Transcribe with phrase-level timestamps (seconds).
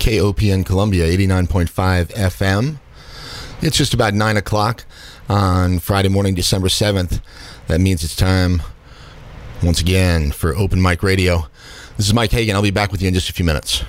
[0.00, 2.78] KOPN Columbia 89.5 FM.
[3.60, 4.86] It's just about 9 o'clock
[5.28, 7.20] on Friday morning, December 7th.
[7.68, 8.62] That means it's time
[9.62, 11.48] once again for Open Mic Radio.
[11.98, 12.56] This is Mike Hagan.
[12.56, 13.84] I'll be back with you in just a few minutes.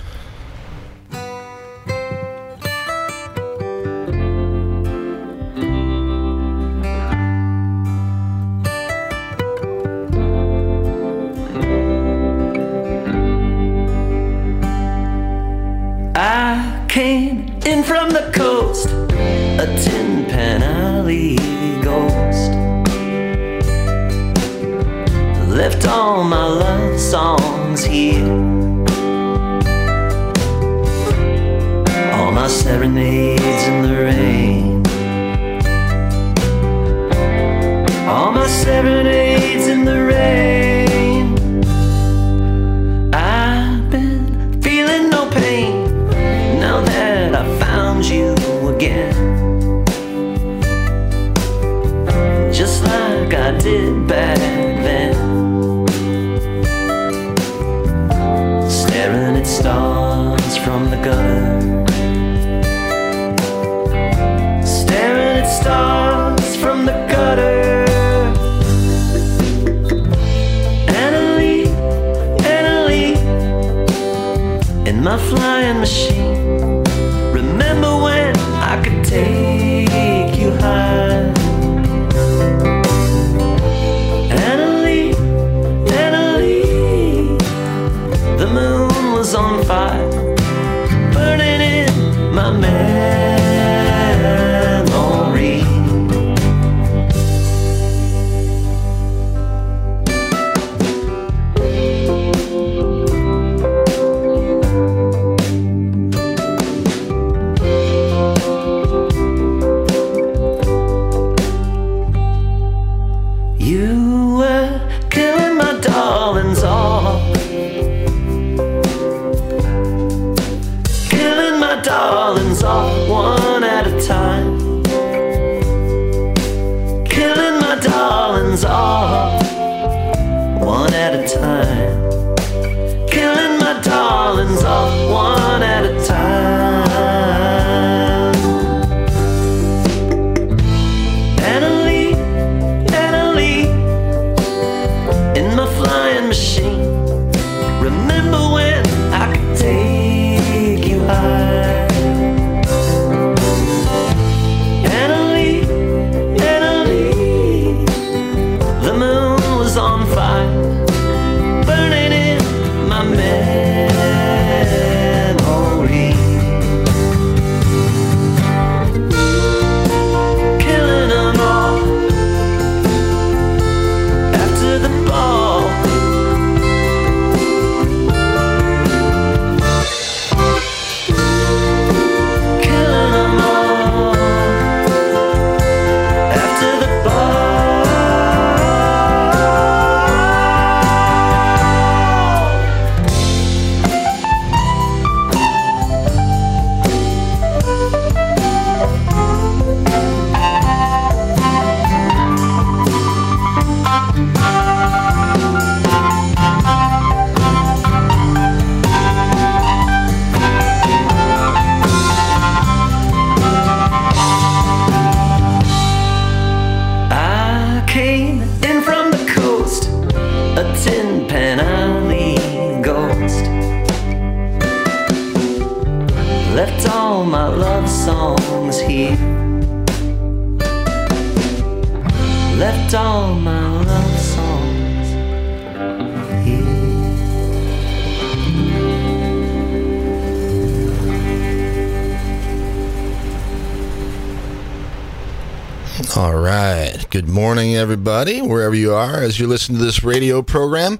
[247.12, 250.94] Good morning, everybody, wherever you are, as you listen to this radio program.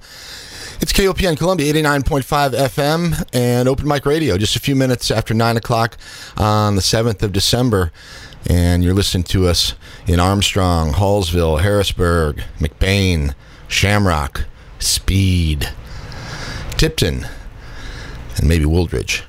[0.82, 5.56] It's KOPN Columbia 89.5 FM and Open Mic Radio, just a few minutes after 9
[5.56, 5.96] o'clock
[6.36, 7.94] on the 7th of December.
[8.46, 9.76] And you're listening to us
[10.06, 13.34] in Armstrong, Hallsville, Harrisburg, McBaine,
[13.70, 14.44] Shamrock,
[14.80, 15.70] Speed,
[16.72, 17.26] Tipton,
[18.36, 19.22] and maybe Wooldridge.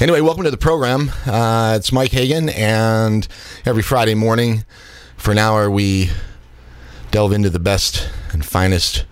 [0.00, 1.10] Anyway, welcome to the program.
[1.26, 3.28] Uh, it's Mike Hagan, and
[3.66, 4.64] every Friday morning
[5.24, 6.10] for an hour we
[7.10, 9.06] delve into the best and finest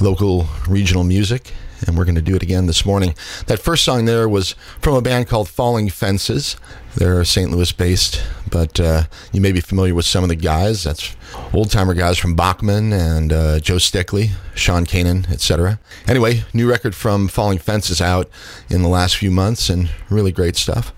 [0.00, 1.52] local regional music
[1.86, 3.14] and we're going to do it again this morning.
[3.46, 6.56] That first song there was from a band called Falling Fences.
[6.96, 7.48] They're St.
[7.48, 10.82] Louis based, but uh, you may be familiar with some of the guys.
[10.82, 11.14] That's
[11.52, 15.78] old timer guys from Bachman and uh, Joe Stickley, Sean Kanan, etc.
[16.08, 18.28] Anyway, new record from Falling Fences out
[18.68, 20.92] in the last few months, and really great stuff.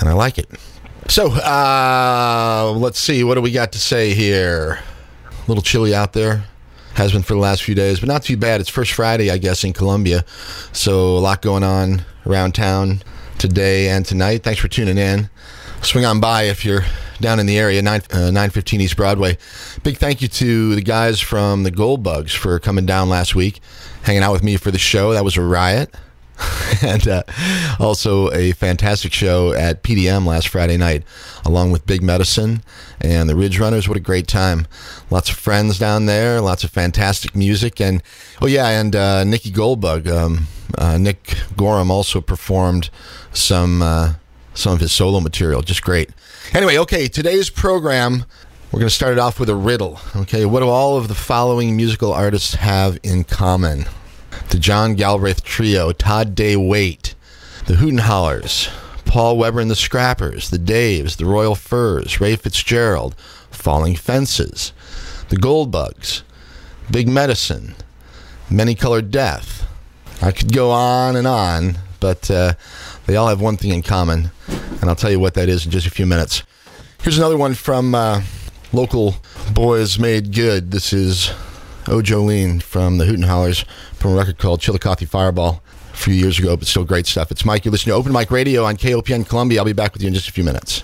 [0.00, 0.48] And I like it.
[1.08, 3.22] So, uh, let's see.
[3.24, 4.80] What do we got to say here?
[5.26, 6.44] A little chilly out there.
[6.94, 8.60] Has been for the last few days, but not too bad.
[8.60, 10.24] It's First Friday, I guess, in Columbia.
[10.72, 13.02] So, a lot going on around town
[13.38, 14.42] today and tonight.
[14.42, 15.28] Thanks for tuning in.
[15.82, 16.84] Swing on by if you're
[17.20, 19.36] down in the area, 9, uh, 915 East Broadway.
[19.82, 23.60] Big thank you to the guys from the Gold Bugs for coming down last week,
[24.02, 25.12] hanging out with me for the show.
[25.12, 25.94] That was a riot.
[26.82, 27.22] and uh,
[27.78, 31.04] also a fantastic show at PDM last Friday night,
[31.44, 32.62] along with Big Medicine
[33.00, 33.88] and the Ridge Runners.
[33.88, 34.66] What a great time!
[35.10, 38.02] Lots of friends down there, lots of fantastic music, and
[38.42, 40.46] oh yeah, and uh, Nicky Goldbug, um,
[40.76, 42.90] uh, Nick Gorham also performed
[43.32, 44.14] some uh,
[44.54, 45.62] some of his solo material.
[45.62, 46.10] Just great.
[46.52, 48.24] Anyway, okay, today's program.
[48.72, 50.00] We're going to start it off with a riddle.
[50.16, 53.84] Okay, what do all of the following musical artists have in common?
[54.50, 57.14] The John Galbraith Trio, Todd Day Waite,
[57.66, 58.70] the Hooten Hallers,
[59.04, 63.14] Paul Weber and the Scrappers, the Daves, the Royal Furs, Ray Fitzgerald,
[63.50, 64.72] Falling Fences,
[65.28, 66.22] the Goldbugs,
[66.90, 67.74] Big Medicine,
[68.50, 69.66] Many Colored Death.
[70.22, 72.54] I could go on and on, but uh,
[73.06, 75.70] they all have one thing in common, and I'll tell you what that is in
[75.70, 76.42] just a few minutes.
[77.02, 78.22] Here's another one from uh,
[78.72, 79.16] local
[79.52, 80.70] Boys Made Good.
[80.70, 81.32] This is
[81.86, 83.64] Oh Jolene from the Hooten Hallers
[83.94, 87.30] from a record called Chillicothe Fireball a few years ago, but still great stuff.
[87.30, 87.64] It's Mike.
[87.64, 89.60] You're listening to Open Mic Radio on KOPN Columbia.
[89.60, 90.82] I'll be back with you in just a few minutes.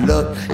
[0.00, 0.49] When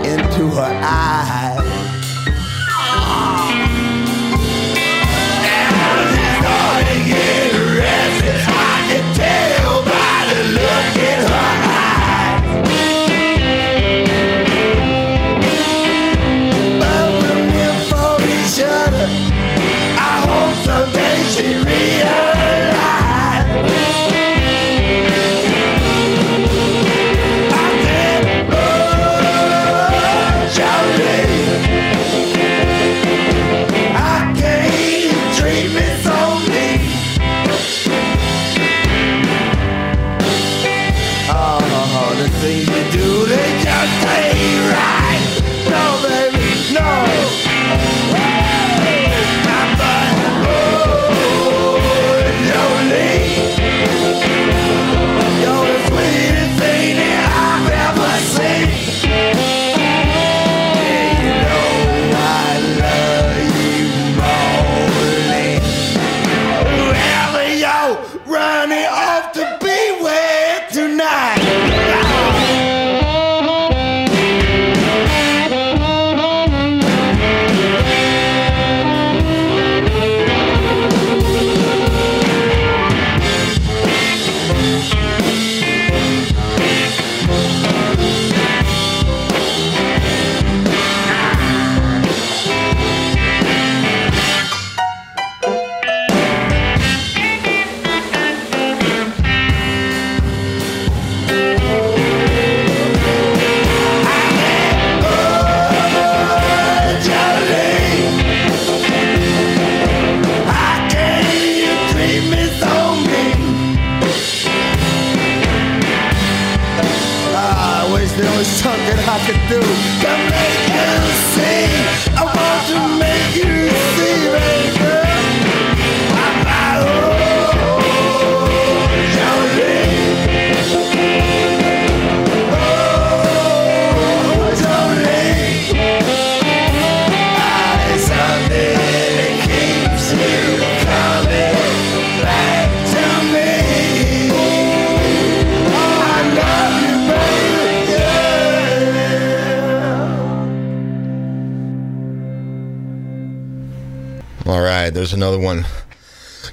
[155.07, 155.65] there's another one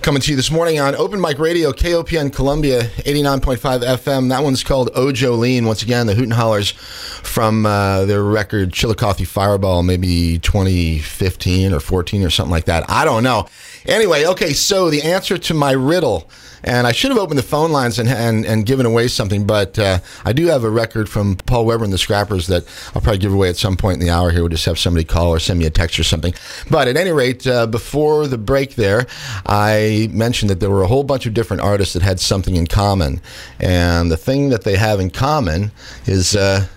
[0.04, 4.30] coming to you this morning on Open Mic Radio, KOPN Columbia, 89.5 FM.
[4.30, 5.66] That one's called Ojo Lean.
[5.66, 12.22] Once again, the Hooten Hallers from uh, their record Chillicothe Fireball, maybe 2015 or 14
[12.24, 12.88] or something like that.
[12.92, 13.48] I don't know.
[13.88, 16.30] Anyway, okay, so the answer to my riddle,
[16.64, 19.78] and I should have opened the phone lines and and, and given away something, but
[19.78, 22.64] uh, I do have a record from Paul Weber and the Scrappers that
[22.96, 24.42] I'll probably give away at some point in the hour here.
[24.42, 26.34] We'll just have somebody call or send me a text or something.
[26.70, 29.08] But at any rate, uh, before the break there,
[29.46, 32.68] I mentioned that there were a whole bunch of different artists that had something in
[32.68, 33.22] common.
[33.60, 35.72] And the thing that they have in common
[36.06, 36.36] is.
[36.36, 36.68] Uh,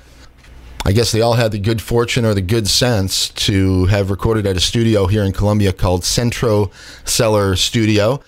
[0.84, 4.46] I guess they all had the good fortune or the good sense to have recorded
[4.46, 6.70] at a studio here in Columbia called Centro
[7.04, 8.22] Cellar Studio.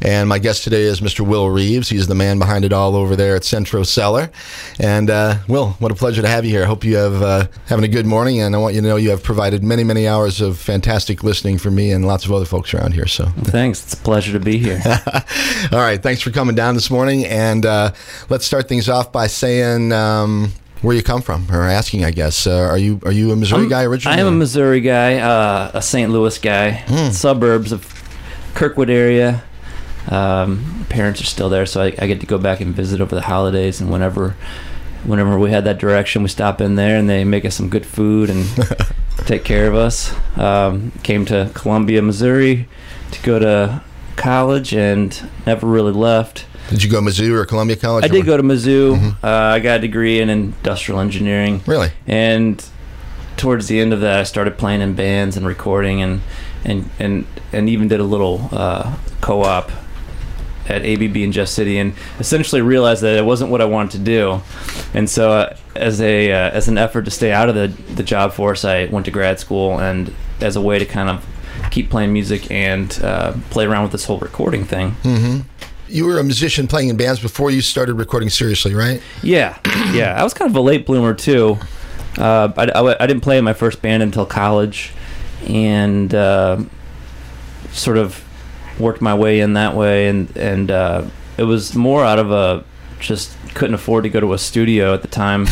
[0.00, 1.26] And my guest today is Mr.
[1.26, 1.88] Will Reeves.
[1.88, 4.30] He's the man behind it all over there at Centro Cellar.
[4.78, 6.62] And uh, Will, what a pleasure to have you here.
[6.62, 8.40] I hope you have uh, having a good morning.
[8.40, 11.58] And I want you to know you have provided many, many hours of fantastic listening
[11.58, 13.06] for me and lots of other folks around here.
[13.06, 13.82] So Thanks.
[13.84, 14.80] It's a pleasure to be here.
[15.72, 17.24] all right, thanks for coming down this morning.
[17.26, 17.92] And uh,
[18.28, 22.46] let's start things off by saying um, where you come from, or asking, I guess.
[22.46, 24.18] Uh, are you are you a Missouri guy originally?
[24.18, 26.10] I am a Missouri guy, uh, a St.
[26.10, 27.10] Louis guy, Hmm.
[27.10, 27.86] suburbs of
[28.54, 29.42] Kirkwood area.
[30.10, 33.14] Um, parents are still there, so I, I get to go back and visit over
[33.14, 33.80] the holidays.
[33.80, 34.36] And whenever,
[35.04, 37.86] whenever we had that direction, we stop in there and they make us some good
[37.86, 38.46] food and
[39.26, 40.14] take care of us.
[40.38, 42.68] Um, came to Columbia, Missouri,
[43.12, 43.82] to go to
[44.16, 46.46] college and never really left.
[46.70, 48.04] Did you go to Mizzou or Columbia College?
[48.04, 48.96] I did go to Mizzou.
[48.96, 49.24] Mm-hmm.
[49.24, 51.62] Uh, I got a degree in industrial engineering.
[51.66, 51.90] Really?
[52.06, 52.64] and
[53.36, 56.20] towards the end of that, I started playing in bands and recording, and
[56.64, 59.70] and and and even did a little uh, co-op
[60.68, 63.98] at ABB in Jeff City, and essentially realized that it wasn't what I wanted to
[63.98, 64.40] do,
[64.94, 68.02] and so uh, as a uh, as an effort to stay out of the the
[68.02, 71.24] job force, I went to grad school, and as a way to kind of
[71.70, 74.94] keep playing music and uh, play around with this whole recording thing.
[75.88, 79.02] You were a musician playing in bands before you started recording seriously, right?
[79.22, 79.58] Yeah,
[79.92, 80.14] yeah.
[80.18, 81.58] I was kind of a late bloomer too.
[82.18, 84.92] Uh, I, I, I didn't play in my first band until college,
[85.46, 86.62] and uh,
[87.70, 88.23] sort of
[88.78, 90.08] worked my way in that way.
[90.08, 91.04] And and uh,
[91.36, 92.64] it was more out of a
[93.00, 95.46] just couldn't afford to go to a studio at the time.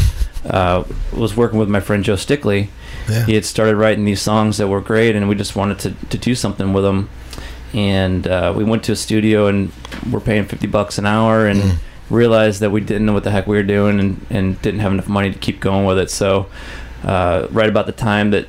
[0.49, 2.69] Uh, was working with my friend Joe Stickley.
[3.09, 3.27] Yeah.
[3.27, 6.19] He had started writing these songs that were great, and we just wanted to, to
[6.19, 7.09] do something with them.
[7.75, 9.73] And uh, we went to a studio, and
[10.11, 11.77] we're paying fifty bucks an hour, and Mm.
[12.11, 14.93] realized that we didn't know what the heck we were doing, and, and didn't have
[14.93, 16.11] enough money to keep going with it.
[16.11, 16.47] So,
[17.05, 18.47] uh, right about the time that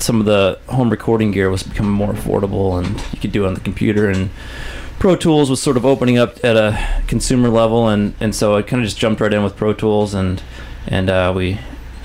[0.00, 3.48] some of the home recording gear was becoming more affordable, and you could do it
[3.48, 4.30] on the computer, and
[4.98, 8.62] Pro Tools was sort of opening up at a consumer level, and, and so I
[8.62, 10.42] kind of just jumped right in with Pro Tools, and
[10.86, 11.58] and uh, we,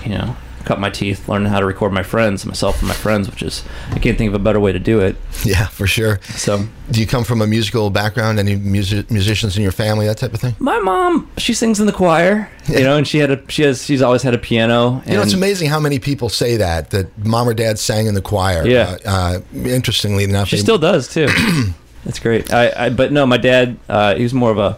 [0.03, 0.35] you know,
[0.65, 3.63] cut my teeth learning how to record my friends, myself and my friends, which is
[3.91, 5.15] I can't think of a better way to do it.
[5.43, 6.19] Yeah, for sure.
[6.35, 8.39] So Do you come from a musical background?
[8.39, 10.55] Any music, musicians in your family, that type of thing?
[10.59, 13.83] my mom, she sings in the choir, you know, and she had a she has
[13.83, 14.99] she's always had a piano.
[15.03, 18.07] And You know, it's amazing how many people say that that mom or dad sang
[18.07, 18.65] in the choir.
[18.65, 18.97] Yeah.
[19.05, 21.27] Uh, uh, interestingly enough, She they- still does too.
[22.05, 22.51] That's great.
[22.53, 24.77] I, I but no, my dad, uh, he was more of a,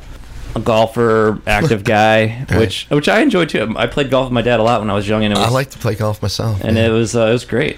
[0.56, 2.60] a golfer, active guy, Right.
[2.60, 3.74] which which I enjoyed too.
[3.78, 5.48] I played golf with my dad a lot when I was young, and it was
[5.48, 6.62] I like to play golf myself.
[6.64, 6.88] and yeah.
[6.88, 7.78] it was uh, it was great.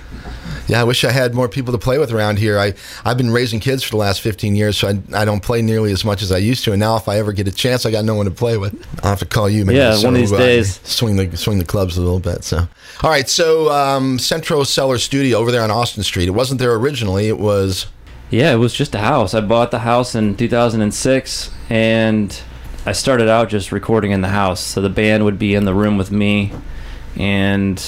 [0.68, 2.60] Yeah, I wish I had more people to play with around here.
[2.60, 2.74] I
[3.06, 5.94] I've been raising kids for the last 15 years, so I, I don't play nearly
[5.94, 6.72] as much as I used to.
[6.74, 8.74] And now, if I ever get a chance, I got no one to play with.
[9.02, 9.64] I'll have to call you.
[9.64, 10.82] Maybe Yeah, so, one of these uh, days.
[10.84, 12.44] swing the swing the clubs a little bit.
[12.44, 12.68] So,
[13.02, 13.30] all right.
[13.30, 16.28] So, um, Centro Cellar Studio over there on Austin Street.
[16.28, 17.30] It wasn't there originally.
[17.30, 17.86] It was
[18.30, 19.34] Yeah, it was just a house.
[19.34, 22.38] I bought the house in 2006, and
[22.88, 24.62] I started out just recording in the house.
[24.62, 26.54] So the band would be in the room with me,
[27.18, 27.84] and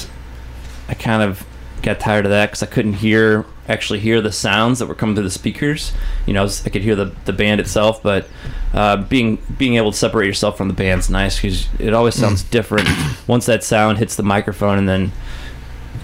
[0.89, 1.45] I kind of
[1.81, 5.15] got tired of that because I couldn't hear actually hear the sounds that were coming
[5.15, 5.93] through the speakers.
[6.25, 8.27] You know, I could hear the, the band itself, but
[8.73, 12.43] uh, being being able to separate yourself from the band's nice because it always sounds
[12.43, 12.89] different
[13.25, 15.13] once that sound hits the microphone and then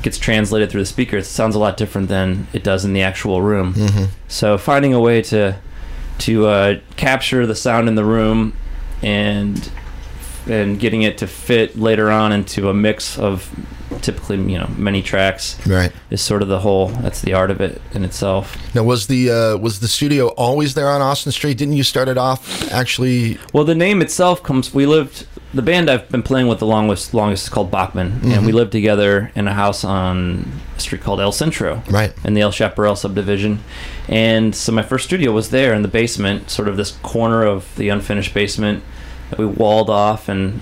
[0.03, 1.25] gets translated through the speakers.
[1.25, 3.73] It sounds a lot different than it does in the actual room.
[4.29, 5.57] So finding a way to
[6.19, 8.53] to uh, capture the sound in the room
[9.01, 9.69] and
[10.47, 13.49] and getting it to fit later on into a mix of
[14.01, 15.91] typically you know many tracks right.
[16.09, 19.31] is sort of the whole that's the art of it in itself Now, was the
[19.31, 21.57] uh, was the studio always there on Austin Street?
[21.57, 23.37] Didn't you start it off actually?
[23.53, 27.13] well the name itself comes we lived the band i've been playing with the longest
[27.13, 28.55] longest is called bachman and we mm-hmm.
[28.57, 30.45] lived together in a house on
[30.75, 32.13] a street called el centro Right.
[32.25, 33.59] in the El Chaparral subdivision.
[34.07, 37.75] And so my first studio was there in the basement, sort of this corner of
[37.75, 38.83] the unfinished basement
[39.29, 40.61] that we walled off and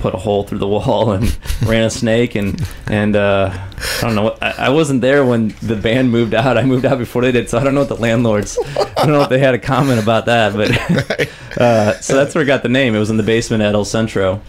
[0.00, 4.14] put a hole through the wall and ran a snake and and uh, I don't
[4.14, 4.24] know.
[4.24, 6.56] What, I, I wasn't there when the band moved out.
[6.58, 8.58] I moved out before they did, so I don't know what the landlords.
[8.76, 10.70] I don't know if they had a comment about that, but
[11.60, 12.94] uh, so that's where I got the name.
[12.94, 14.40] It was in the basement at El Centro, All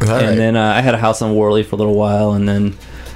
[0.00, 0.22] right.
[0.24, 2.72] and then uh, I had a house on Worley for a little while, and then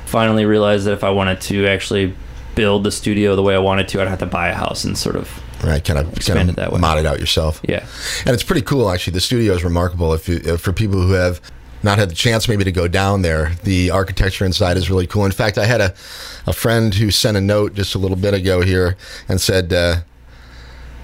[0.07, 2.15] finally realized that if I wanted to actually
[2.55, 4.97] build the studio the way I wanted to, I'd have to buy a house and
[4.97, 6.79] sort of right, kind of, kind Expand of it that way.
[6.81, 7.61] mod it out yourself.
[7.69, 7.85] yeah.
[8.25, 9.13] And it's pretty cool, actually.
[9.15, 10.13] The studio is remarkable.
[10.15, 11.41] If, you, if for people who have
[11.87, 15.25] not had the chance maybe to go down there, the architecture inside is really cool.
[15.25, 15.95] In fact, I had a,
[16.47, 18.97] a friend who sent a note just a little bit ago here
[19.29, 19.97] and said, uh,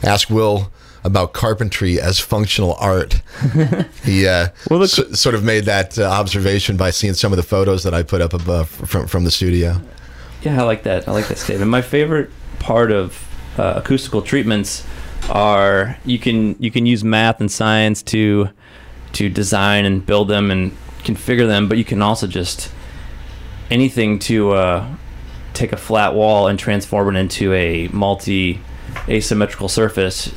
[0.02, 0.70] "Ask Will."
[1.04, 3.22] About carpentry as functional art.
[4.04, 7.38] he uh, Well, the- s- sort of made that uh, observation by seeing some of
[7.38, 9.80] the photos that I put up above from, from the studio.
[10.42, 11.08] Yeah, I like that.
[11.08, 11.68] I like that statement.
[11.72, 13.18] My favorite part of
[13.58, 14.86] uh, acoustical treatments
[15.28, 18.48] are you can you can use math and science to
[19.12, 20.72] to design and build them and
[21.04, 22.70] configure them, but you can also just
[23.70, 24.86] anything to uh,
[25.54, 28.60] take a flat wall and transform it into a multi
[29.08, 30.32] asymmetrical surface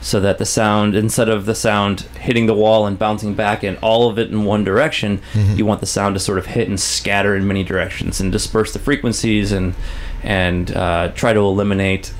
[0.00, 3.76] so that the sound instead of the sound hitting the wall and bouncing back in
[3.78, 5.20] all of it in one direction
[5.56, 8.72] you want the sound to sort of hit and scatter in many directions and disperse
[8.72, 9.74] the frequencies and
[10.22, 12.12] and uh, try to eliminate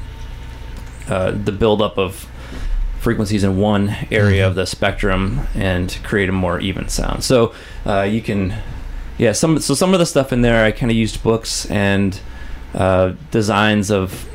[1.09, 2.29] uh, the buildup of
[2.99, 7.25] frequencies in one area of the spectrum and create a more even sound.
[7.25, 7.55] So
[7.87, 8.55] uh, you can
[9.19, 12.21] yeah some so some of the stuff in there i kind of used books and
[12.75, 14.29] uh, designs of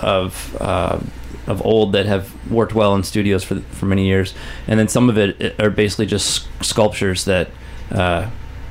[0.00, 0.98] of uh,
[1.46, 4.34] of old that have worked well in studios for for many years,
[4.66, 7.50] and then some of it are basically just sculptures that
[7.90, 8.28] uh,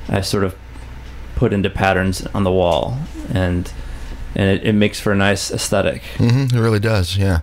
[0.08, 0.56] I sort of
[1.36, 2.98] put into patterns on the wall,
[3.34, 3.72] and
[4.38, 6.04] and it, it makes for a nice aesthetic.
[6.18, 7.40] hmm it really does, yeah.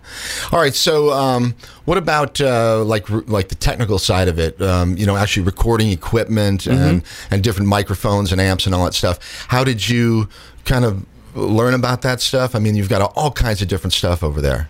[0.52, 1.54] All right, so um,
[1.84, 4.62] what about uh, like like the technical side of it?
[4.62, 8.94] Um, you know, actually recording equipment and and different microphones and amps and all that
[8.94, 9.18] stuff.
[9.48, 10.28] How did you
[10.64, 11.04] kind of
[11.34, 12.54] learn about that stuff?
[12.54, 14.68] I mean, you've got all kinds of different stuff over there.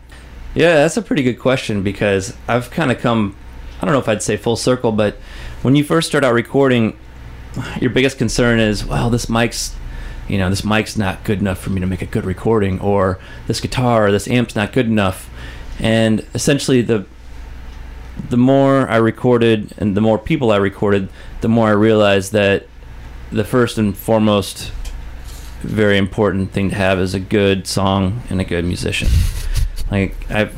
[0.54, 3.36] Yeah, that's a pretty good question because I've kind of come,
[3.82, 5.16] I don't know if I'd say full circle, but
[5.62, 6.96] when you first start out recording,
[7.80, 9.74] your biggest concern is, well, this mic's,
[10.28, 13.18] you know, this mic's not good enough for me to make a good recording, or
[13.46, 15.30] this guitar or this amp's not good enough.
[15.78, 17.06] And essentially, the
[18.30, 21.08] the more I recorded and the more people I recorded,
[21.40, 22.66] the more I realized that
[23.32, 24.70] the first and foremost
[25.62, 29.08] very important thing to have is a good song and a good musician.
[29.90, 30.54] Like I've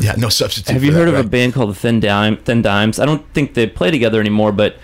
[0.00, 0.72] Yeah, no substitute.
[0.72, 2.98] have you that, heard of a band called the Thin Dime Thin Dimes?
[2.98, 4.76] I don't think they play together anymore, but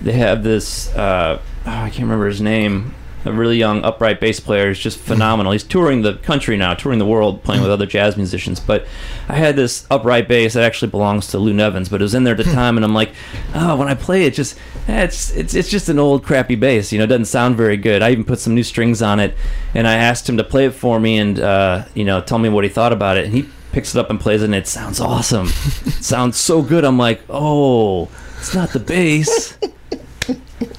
[0.00, 2.94] they have this uh, oh, I can't remember his name.
[3.24, 5.52] A really young upright bass player is just phenomenal.
[5.52, 8.58] He's touring the country now, touring the world, playing with other jazz musicians.
[8.58, 8.84] But
[9.28, 12.24] I had this upright bass that actually belongs to Lou Nevins, but it was in
[12.24, 13.12] there at the time, and I'm like,
[13.54, 16.90] oh, when I play it, just eh, it's it's it's just an old crappy bass.
[16.90, 18.02] You know, it doesn't sound very good.
[18.02, 19.36] I even put some new strings on it,
[19.72, 22.48] and I asked him to play it for me, and uh, you know, tell me
[22.48, 24.66] what he thought about it, and he picks it up and plays it, and it
[24.66, 25.46] sounds awesome.
[25.86, 26.84] it sounds so good.
[26.84, 29.56] I'm like, oh, it's not the bass.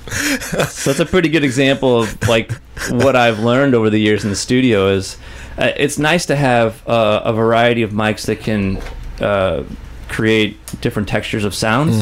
[0.09, 2.51] so that's a pretty good example of like
[2.89, 5.17] what I've learned over the years in the studio is
[5.57, 8.81] uh, it's nice to have uh, a variety of mics that can
[9.19, 9.63] uh,
[10.09, 12.01] create different textures of sounds.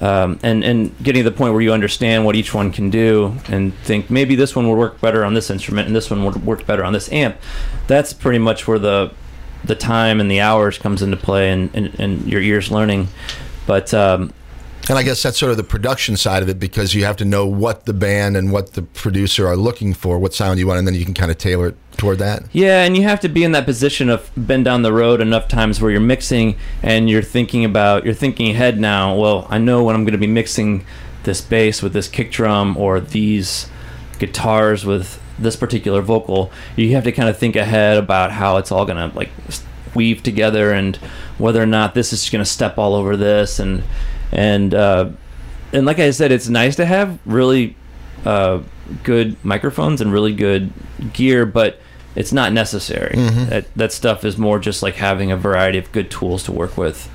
[0.00, 3.36] Um, and and getting to the point where you understand what each one can do
[3.48, 6.44] and think maybe this one would work better on this instrument and this one would
[6.44, 7.36] work better on this amp.
[7.86, 9.12] That's pretty much where the
[9.64, 13.08] the time and the hours comes into play and, and, and your ears learning.
[13.66, 14.32] But um,
[14.88, 17.24] And I guess that's sort of the production side of it because you have to
[17.24, 20.78] know what the band and what the producer are looking for, what sound you want,
[20.78, 22.42] and then you can kind of tailor it toward that.
[22.52, 25.46] Yeah, and you have to be in that position of been down the road enough
[25.46, 29.14] times where you're mixing and you're thinking about you're thinking ahead now.
[29.14, 30.84] Well, I know when I'm going to be mixing
[31.22, 33.68] this bass with this kick drum or these
[34.18, 36.50] guitars with this particular vocal.
[36.76, 39.30] You have to kind of think ahead about how it's all going to like
[39.94, 40.96] weave together and
[41.38, 43.82] whether or not this is going to step all over this and
[44.32, 45.10] and uh,
[45.72, 47.76] and like I said, it's nice to have really
[48.24, 48.60] uh,
[49.04, 50.72] good microphones and really good
[51.12, 51.78] gear, but
[52.14, 53.16] it's not necessary.
[53.46, 56.76] That that stuff is more just like having a variety of good tools to work
[56.76, 57.08] with.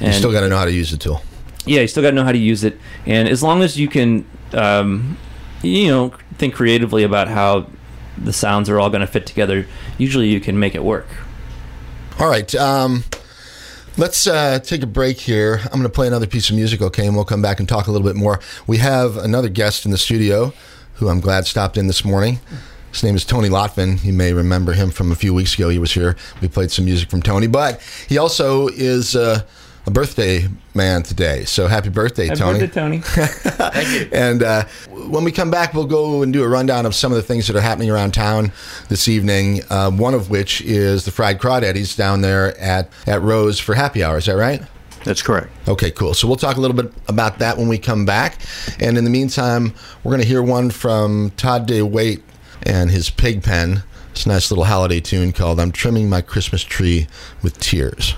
[0.00, 1.22] You still got to know how to use the tool.
[1.66, 3.88] yeah, you still got to know how to use it, and as long as you
[3.88, 5.16] can, um,
[5.62, 7.66] you know, think creatively about how
[8.16, 9.66] the sounds are all going to fit together,
[9.98, 11.06] usually you can make it work.
[12.20, 12.52] All right.
[12.54, 13.04] Um,
[13.98, 15.60] let's uh, take a break here.
[15.64, 17.88] I'm going to play another piece of music, okay, and we'll come back and talk
[17.88, 18.40] a little bit more.
[18.66, 20.54] We have another guest in the studio
[20.94, 22.38] who I'm glad stopped in this morning.
[22.92, 24.02] His name is Tony Lotvin.
[24.02, 25.68] You may remember him from a few weeks ago.
[25.68, 26.16] He was here.
[26.40, 29.42] We played some music from Tony, but he also is uh,
[29.88, 31.46] a birthday man today.
[31.46, 32.58] So happy birthday, Tony.
[32.58, 32.98] Birthday, Tony.
[33.02, 34.08] Thank you.
[34.12, 37.16] And uh, when we come back, we'll go and do a rundown of some of
[37.16, 38.52] the things that are happening around town
[38.90, 39.62] this evening.
[39.70, 44.04] Uh, one of which is the Fried Crawdaddies down there at, at Rose for happy
[44.04, 44.18] hour.
[44.18, 44.62] Is that right?
[45.04, 45.50] That's correct.
[45.66, 46.12] Okay, cool.
[46.12, 48.42] So we'll talk a little bit about that when we come back.
[48.78, 49.72] And in the meantime,
[50.04, 52.20] we're going to hear one from Todd DeWaite
[52.62, 53.84] and his Pig Pen.
[54.10, 57.06] It's a nice little holiday tune called I'm Trimming My Christmas Tree
[57.42, 58.14] with Tears.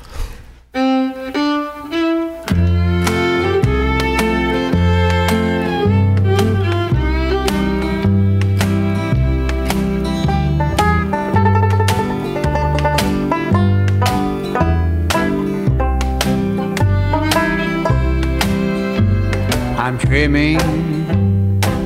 [20.10, 20.58] Trimming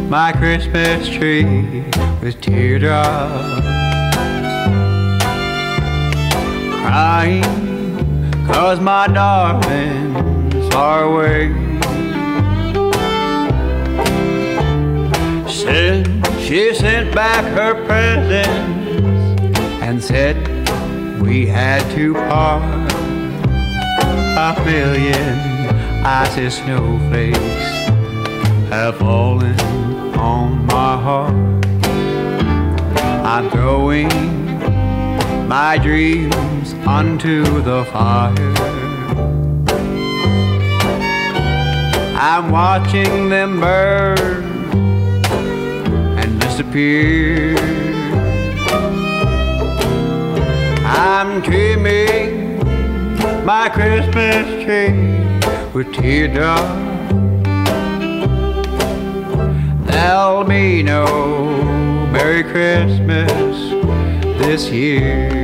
[0.09, 1.85] my Christmas tree
[2.23, 3.61] with teardrops.
[6.81, 7.45] Crying
[8.47, 11.53] cause my darling's far away.
[15.47, 16.09] Said
[16.41, 19.43] she sent back her presents
[19.83, 20.37] and said
[21.21, 22.91] we had to part
[24.47, 27.74] a million icy snowflakes
[28.75, 29.59] have fallen
[30.19, 31.67] on my heart.
[33.25, 34.09] I'm throwing
[35.47, 38.35] my dreams onto the fire.
[42.19, 44.45] I'm watching them burn
[46.19, 47.57] and disappear.
[50.85, 52.59] I'm trimming
[53.45, 54.93] my Christmas tree
[55.73, 56.84] with teardrops.
[59.95, 61.07] There'll be no
[62.11, 63.31] Merry Christmas
[64.41, 65.44] this year.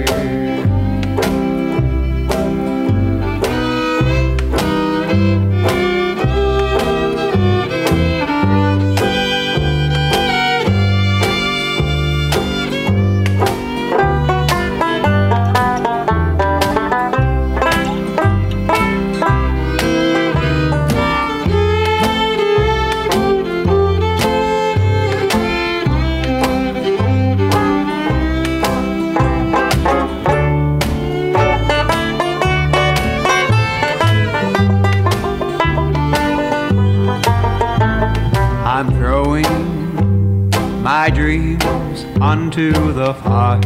[42.20, 43.60] Onto the fire.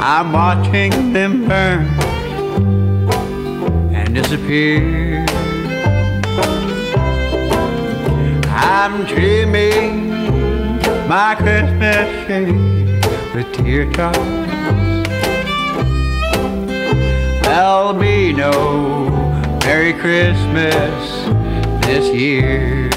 [0.00, 1.86] I'm watching them burn
[3.94, 5.24] and disappear.
[8.48, 10.08] I'm trimming
[11.08, 13.00] my Christmas tree
[13.34, 14.18] with teardrops.
[17.44, 19.08] There'll be no
[19.64, 21.26] Merry Christmas
[21.86, 22.91] this year.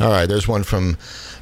[0.00, 0.96] All right, there's one from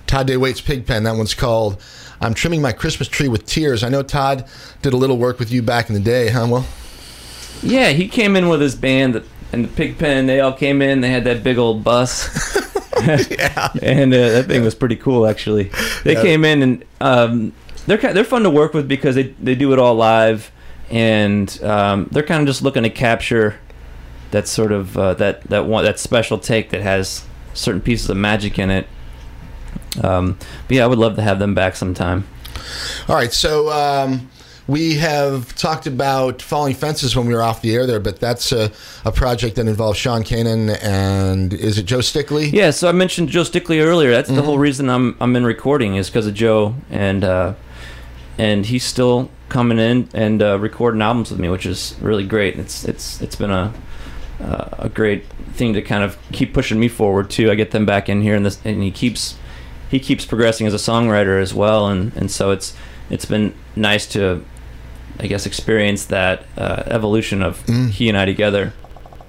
[0.06, 1.04] Todd DeWaite's Pig Pen.
[1.04, 1.80] That one's called
[2.20, 3.84] I'm Trimming My Christmas Tree with Tears.
[3.84, 4.44] I know Todd
[4.82, 6.46] did a little work with you back in the day, huh?
[6.50, 6.66] Well,
[7.62, 10.26] Yeah, he came in with his band and the Pigpen.
[10.26, 11.00] They all came in.
[11.02, 12.56] They had that big old bus.
[13.30, 13.68] yeah.
[13.80, 15.70] and uh, that thing was pretty cool actually.
[16.02, 16.22] They Yeah.
[16.22, 17.52] came in and um,
[17.86, 20.50] they're ki- they're fun to work with because they they do it all live,
[20.90, 23.60] and um, they're kind of just looking to capture
[24.32, 27.24] that sort of uh, that that one that special take that has
[27.58, 28.86] certain pieces of magic in it.
[30.02, 32.26] Um, but yeah, I would love to have them back sometime.
[33.08, 34.28] All right, so um,
[34.66, 38.52] we have talked about falling fences when we were off the air there, but that's
[38.52, 38.70] a,
[39.04, 42.52] a project that involves Sean Kanan and is it Joe Stickley?
[42.52, 44.10] Yeah, so I mentioned Joe Stickley earlier.
[44.10, 47.54] That's the whole reason I'm I'm in recording is because of Joe, and uh,
[48.36, 52.58] and he's still coming in and uh, recording albums with me, which is really great.
[52.58, 53.72] It's it's it's been a
[54.40, 55.24] uh, a great
[55.58, 57.50] thing to kind of keep pushing me forward too.
[57.50, 59.36] I get them back in here, and this and he keeps
[59.90, 62.74] he keeps progressing as a songwriter as well, and and so it's
[63.10, 64.44] it's been nice to
[65.20, 68.72] I guess experience that uh, evolution of he and I together.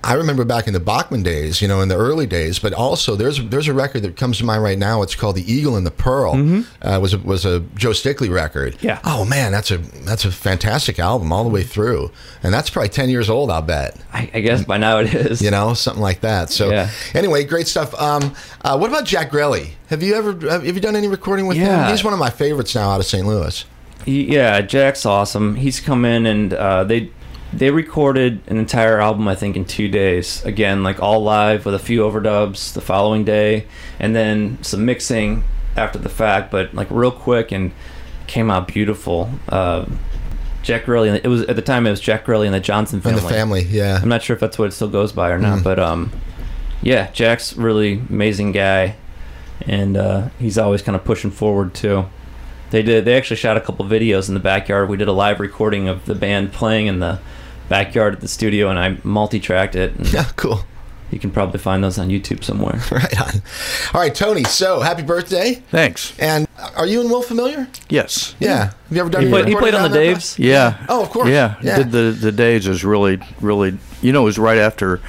[0.03, 2.57] I remember back in the Bachman days, you know, in the early days.
[2.59, 5.01] But also, there's there's a record that comes to mind right now.
[5.01, 6.35] It's called "The Eagle and the Pearl."
[6.81, 8.77] Uh, was a, was a Joe Stickley record.
[8.81, 8.99] Yeah.
[9.03, 12.11] Oh man, that's a that's a fantastic album all the way through,
[12.43, 13.51] and that's probably ten years old.
[13.51, 13.97] I'll bet.
[14.13, 15.41] I, I guess by now it is.
[15.41, 16.49] You know, something like that.
[16.49, 16.89] So, Yeah.
[17.13, 17.93] anyway, great stuff.
[17.99, 19.69] Um, uh, what about Jack Grelle?
[19.89, 21.89] Have you ever have you done any recording with him?
[21.89, 23.25] He's one of my favorites now out of St.
[23.27, 23.65] Louis.
[24.05, 25.55] He- yeah, Jack's awesome.
[25.55, 27.11] He's come in and uh, they
[27.53, 30.43] they recorded an entire album I think in two days.
[30.45, 33.65] Again, like all live with a few overdubs the following day,
[33.99, 35.43] and then some mixing
[35.75, 36.51] after the fact.
[36.51, 37.71] But like real quick and
[38.27, 39.29] came out beautiful.
[39.47, 39.85] Uh,
[40.61, 43.03] Jack Grelle, it was at the time it was Jack Grelle and the Johnson And
[43.03, 43.21] family.
[43.21, 43.99] the family, yeah.
[44.01, 45.63] I'm not sure if that's what it still goes by or not, Mhm.
[45.63, 46.11] but um,
[46.81, 48.95] yeah, Jack's really amazing guy,
[49.65, 52.05] and uh, he's always kind of pushing forward too.
[52.71, 53.05] They did.
[53.05, 54.89] They actually shot a couple videos in the backyard.
[54.89, 57.17] We did a live recording of the band playing in the
[57.69, 59.95] backyard at the studio, and I multi-tracked it.
[59.95, 60.61] And Yeah, cool.
[61.11, 62.79] you can probably find those on YouTube somewhere.
[62.91, 63.41] Right on.
[63.93, 64.43] All right, Tony.
[64.43, 65.55] So happy birthday!
[65.71, 66.13] Thanks.
[66.19, 67.67] And are you and Will familiar?
[67.89, 68.35] Yes.
[68.39, 68.65] Yeah.
[68.65, 69.21] Have you ever done?
[69.21, 70.15] He any played, he played on the down there?
[70.15, 70.37] Daves.
[70.37, 70.85] Yeah.
[70.89, 71.29] Oh, of course.
[71.29, 71.55] Yeah.
[71.63, 71.77] Yeah.
[71.77, 74.99] Did the the days was really really you know it was right after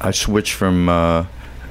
[0.00, 1.24] I switched from uh,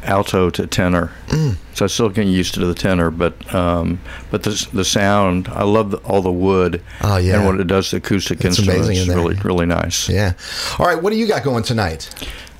[0.08, 1.56] alto to tenor, Mm.
[1.74, 4.00] so I still getting used to the tenor, but um,
[4.32, 7.36] but the the sound I love the, all the wood Oh, yeah.
[7.38, 9.06] and what it does to acoustic It's instruments.
[9.08, 9.16] there.
[9.16, 10.10] really really nice.
[10.10, 10.34] Yeah.
[10.80, 11.02] All right.
[11.02, 12.10] What do you got going tonight?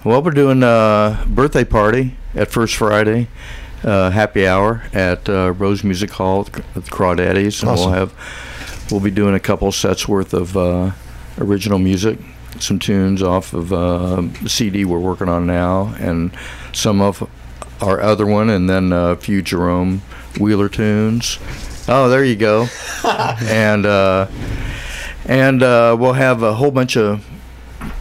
[0.04, 3.28] Well, we're doing a birthday party at First Friday,
[3.84, 7.92] uh, happy hour at uh, Rose Music Hall at the Crawdaddies, and Awesome.
[7.92, 8.14] we'll have
[8.92, 10.92] we'll be doing a couple sets worth of uh,
[11.40, 12.20] original music,
[12.60, 16.32] some tunes off of uh, the CD we're working on now, and
[16.74, 17.28] some of
[17.82, 20.02] our other one, and then a few Jerome
[20.40, 21.40] Wheeler tunes.
[21.88, 22.68] Oh, there you go.
[23.06, 24.28] and uh,
[25.26, 27.26] and uh, we'll have a whole bunch of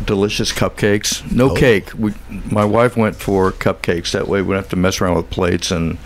[0.04, 1.30] delicious cupcakes.
[1.32, 1.54] No Oh.
[1.54, 1.90] cake.
[1.96, 2.12] We,
[2.50, 4.12] my wife went for cupcakes.
[4.12, 5.98] That way we don't have to mess around with plates and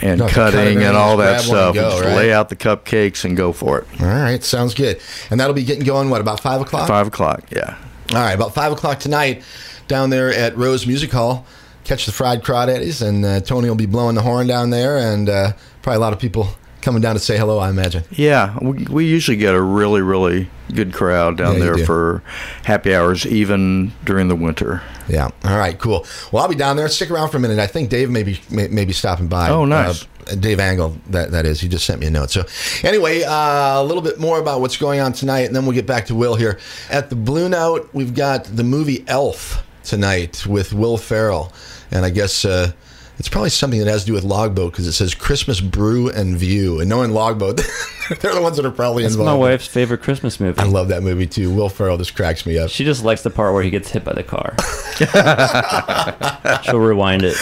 [0.00, 1.74] and cut cutting and all that just grab one and stuff.
[1.74, 2.16] go, Just right?
[2.16, 3.86] lay out the cupcakes and go for it.
[4.00, 4.42] All right.
[4.44, 5.00] Sounds good.
[5.30, 6.08] And that'll be getting going.
[6.08, 6.86] What about five o'clock?
[6.86, 7.42] Five o'clock.
[7.50, 7.76] Yeah.
[8.12, 8.32] All right.
[8.34, 9.42] About five o'clock tonight,
[9.88, 11.46] down there at Rose Music Hall.
[11.88, 15.26] Catch the fried crawdaddies, and uh, Tony will be blowing the horn down there, and
[15.28, 16.48] uh, probably a lot of people
[16.82, 17.58] coming down to say hello.
[17.58, 18.04] I imagine.
[18.10, 21.86] Yeah, we, we usually get a really, really good crowd down Yeah, there do.
[21.86, 22.22] for
[22.64, 24.82] happy hours, even during the winter.
[25.08, 25.30] Yeah.
[25.44, 25.78] All right.
[25.78, 26.06] Cool.
[26.30, 26.86] Well, I'll be down there.
[26.88, 27.58] Stick around for a minute.
[27.58, 29.48] I think Dave may be may, may be stopping by.
[29.48, 30.06] Oh, nice.
[30.30, 30.94] Uh, Dave Angle.
[31.08, 31.58] That that is.
[31.58, 32.30] He just sent me a note.
[32.30, 32.44] So,
[32.86, 35.86] anyway, uh, a little bit more about what's going on tonight, and then we'll get
[35.86, 36.58] back to Will here
[36.90, 37.88] at the Blue Note.
[37.94, 41.50] We've got the movie Elf tonight with Will Ferrell,
[41.90, 42.44] and I guess.
[42.44, 42.72] Uh,
[43.18, 46.36] it's probably something that has to do with Logboat because it says Christmas Brew and
[46.38, 46.78] View.
[46.78, 47.56] And knowing Logboat,
[48.20, 49.40] they're the ones that are probably It's involved.
[49.40, 50.60] my wife's favorite Christmas movie.
[50.60, 51.52] I love that movie too.
[51.52, 52.70] Will Ferrell just cracks me up.
[52.70, 54.54] She just likes the part where he gets hit by the car.
[56.62, 57.36] She'll rewind it.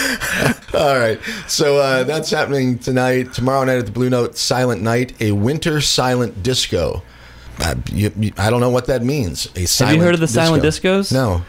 [0.73, 1.19] All right.
[1.47, 3.33] So uh, that's happening tonight.
[3.33, 7.03] Tomorrow night at the Blue Note, Silent Night, a winter silent disco.
[7.59, 9.45] Uh, you, you- I don't know what that means.
[9.55, 11.11] A silent Have you heard of the silent discos?
[11.11, 11.43] No.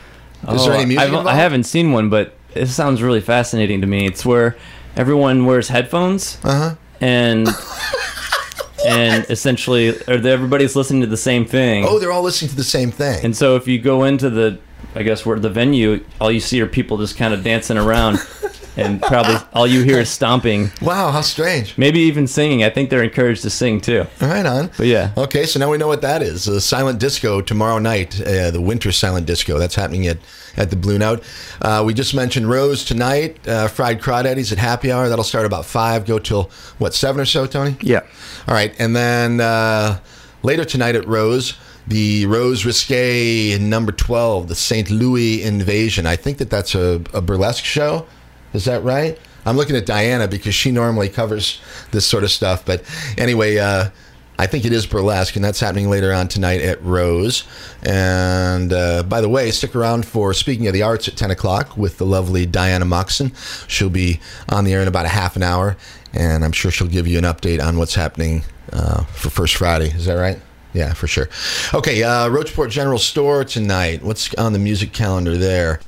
[0.52, 1.28] Is there Oh, any music I've, involved?
[1.28, 4.06] I haven't seen one, but it sounds really fascinating to me.
[4.06, 4.56] It's where
[4.96, 6.74] everyone wears headphones Uh huh.
[7.00, 7.48] and
[8.87, 11.84] and essentially, or the- everybody's listening to the same thing.
[11.87, 13.24] Oh, they're all listening to the same thing.
[13.24, 14.58] And so if you go into the,
[14.94, 18.18] I guess where the venue, all you see are people just kind of dancing around,
[18.78, 21.76] and probably all you hear is stomping, wow, how strange.
[21.76, 22.62] maybe even singing.
[22.64, 24.06] I think they're encouraged to sing too.
[24.20, 24.70] Right on.
[24.76, 26.44] But yeah, Okay, so now we know what that is.
[26.44, 29.58] The silent disco tomorrow night, uh, the winter silent disco.
[29.58, 30.18] That's happening at,
[30.56, 31.22] at the Blue Note.
[31.60, 35.08] Uh, we just mentioned Rose tonight, uh, fried crawdaddies at happy hour.
[35.08, 37.76] That'll start about 5, go till, what, 7 or so, Tony?
[37.80, 38.00] Yeah.
[38.46, 39.98] All right, and then uh,
[40.42, 41.54] later tonight at Rose,
[41.86, 44.90] the Rose Risque number 12, the St.
[44.90, 46.06] Louis Invasion.
[46.06, 48.06] I think that that's a, a burlesque show.
[48.52, 49.18] Is that right?
[49.44, 52.64] I'm looking at Diana because she normally covers this sort of stuff.
[52.66, 52.82] But
[53.16, 53.90] anyway, uh,
[54.38, 57.44] I think it is burlesque, and that's happening later on tonight at Rose.
[57.82, 61.76] And uh, by the way, stick around for Speaking of the Arts at 10 o'clock
[61.76, 63.32] with the lovely Diana Moxon.
[63.66, 65.76] She'll be on the air in about a half an hour,
[66.12, 69.88] and I'm sure she'll give you an update on what's happening uh, for First Friday.
[69.88, 70.38] Is that right?
[70.72, 71.28] Yeah, for sure.
[71.74, 74.02] Okay, uh, Rocheport General Store tonight.
[74.02, 75.80] What's on the music calendar there?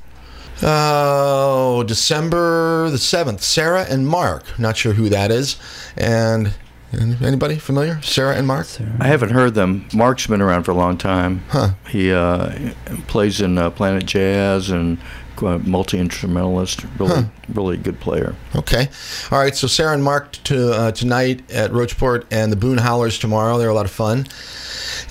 [0.63, 3.41] Oh, December the 7th.
[3.41, 4.59] Sarah and Mark.
[4.59, 5.57] Not sure who that is.
[5.97, 6.53] And
[6.93, 8.01] and anybody familiar?
[8.01, 8.67] Sarah and Mark?
[8.99, 9.87] I haven't heard them.
[9.93, 11.41] Mark's been around for a long time.
[11.47, 11.69] Huh.
[11.89, 12.73] He uh,
[13.07, 14.97] plays in uh, Planet Jazz and
[15.41, 16.83] uh, multi instrumentalist.
[16.99, 18.35] Really, really good player.
[18.55, 18.89] Okay.
[19.31, 19.55] All right.
[19.55, 23.57] So Sarah and Mark to uh, tonight at Rocheport and the Boone Howlers tomorrow.
[23.57, 24.27] They're a lot of fun.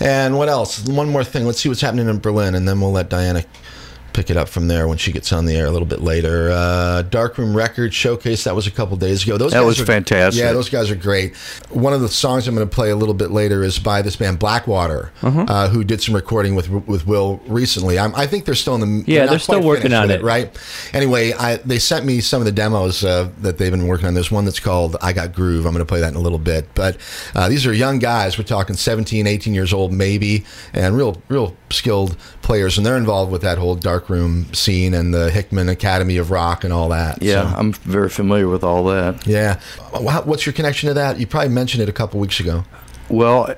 [0.01, 0.87] And what else?
[0.87, 1.47] One more thing.
[1.47, 3.43] Let's see what's happening in Berlin, and then we'll let Diana
[4.13, 6.51] pick it up from there when she gets on the air a little bit later.
[6.53, 8.45] Uh, Darkroom Records Showcase.
[8.45, 9.37] That was a couple days ago.
[9.39, 10.43] Those That guys was are- fantastic.
[10.43, 11.37] Yeah, those guys are great.
[11.71, 14.17] One of the songs I'm going to play a little bit later is by this
[14.17, 17.99] band Blackwater, uh, who did some recording with with Will recently.
[17.99, 20.23] I'm, I think they're still in the Yeah, not they're still working on with it.
[20.23, 20.57] right?
[20.93, 24.15] Anyway, I, they sent me some of the demos uh, that they've been working on.
[24.15, 25.67] There's one that's called I Got Groove.
[25.67, 26.69] I'm going to play that in a little bit.
[26.75, 26.97] But
[27.35, 28.39] uh, these are young guys.
[28.39, 32.77] We're talking 17, 18 years old, maybe, and real, real skilled players.
[32.77, 36.73] And they're involved with that whole darkroom scene and the Hickman Academy of Rock and
[36.73, 37.23] all that.
[37.23, 39.27] Yeah, So, I'm very familiar with all that.
[39.27, 39.61] yeah.
[39.93, 41.19] What's your connection to that?
[41.19, 42.65] You probably mentioned it a couple weeks ago.
[43.09, 43.55] Well,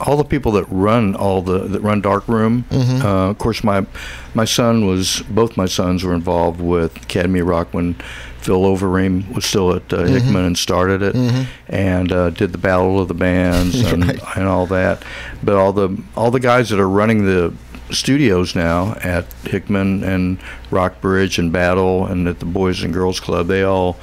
[0.00, 2.64] all the people that run all the that run Dark Room.
[2.70, 3.06] Mm-hmm.
[3.06, 3.86] Uh, of course, my
[4.34, 7.94] my son was both my sons were involved with Academy Rock when
[8.40, 10.14] Phil Overeem was still at uh, Mm-hmm.
[10.14, 11.14] Hickman and started it,
[11.68, 14.20] and uh, did the Battle of the Bands and, Right.
[14.36, 15.02] and all that.
[15.44, 17.54] But all the all the guys that are running the
[17.90, 20.38] studios now at Hickman and
[20.70, 23.96] Rockbridge and Battle and at the Boys and Girls Club, they all,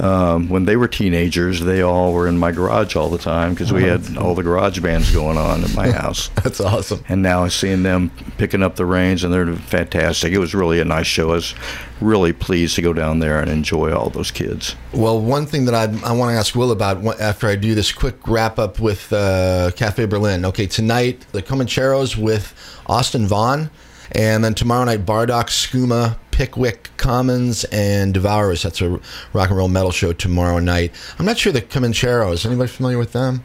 [0.00, 3.72] um, when they were teenagers, they all were in my garage all the time because
[3.72, 6.28] we had all the garage bands going on at my house.
[6.42, 7.02] That's awesome.
[7.08, 10.32] And now I'm seeing them picking up the reins, and they're fantastic.
[10.32, 11.30] It was really a nice show.
[11.30, 11.54] I was
[12.00, 14.76] really pleased to go down there and enjoy all those kids.
[14.92, 17.90] Well, one thing that I, I want to ask Will about after I do this
[17.92, 20.44] quick wrap up with uh, Cafe Berlin.
[20.44, 22.54] Okay, tonight the Comancheros with
[22.86, 23.70] Austin Vaughn,
[24.12, 28.62] and then tomorrow night Bardock, Skooma, Pickwick, Commons, and Devourers.
[28.62, 29.00] That's a
[29.32, 30.92] rock and roll metal show tomorrow night.
[31.18, 32.44] I'm not sure the Comancheros.
[32.44, 33.42] Anybody familiar with them?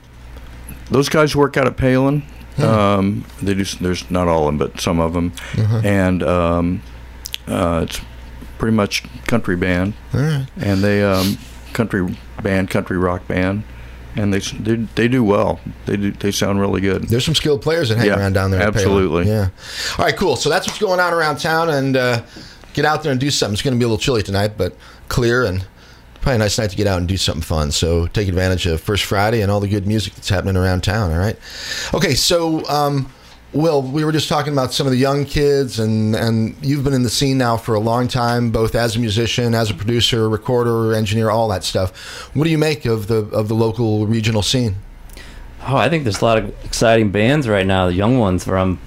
[0.89, 2.21] those guys work out at Palin.
[2.58, 3.63] Um, they do.
[3.63, 5.32] There's not all of them, but some of them,
[5.86, 6.82] and um,
[7.47, 8.01] uh, it's
[8.58, 10.47] pretty much country band, All right.
[10.58, 11.38] and they um,
[11.71, 13.63] country band, country rock band,
[14.17, 15.62] and they they, they do well.
[15.86, 16.12] They do.
[16.12, 17.04] They sound really good.
[17.06, 18.62] There's some skilled players that hang Yeah, around down there.
[18.62, 19.27] absolutely.
[19.30, 19.47] Yeah.
[19.97, 20.36] All right, cool.
[20.36, 22.21] So that's what's going on around town, and uh,
[22.73, 23.53] get out there and do something.
[23.53, 24.75] It's going to be a little chilly tonight, but
[25.07, 25.65] clear and
[26.15, 27.71] probably a nice night to get out and do something fun.
[27.71, 31.12] So take advantage of First Friday and all the good music that's happening around town.
[31.12, 31.38] All right.
[31.93, 32.67] Okay, so.
[32.67, 33.12] Um,
[33.53, 36.93] Will, we were just talking about some of the young kids, and, and you've been
[36.93, 40.29] in the scene now for a long time, both as a musician, as a producer,
[40.29, 41.91] recorder, engineer, all that stuff.
[42.34, 44.77] What do you make of the of the local regional scene?
[45.67, 47.88] Oh, I think there's a lot of exciting bands right now.
[47.88, 48.79] The young ones, where I'm,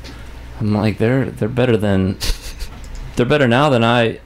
[0.61, 2.15] I'm like they're they're better than,
[3.17, 4.21] they're better now than I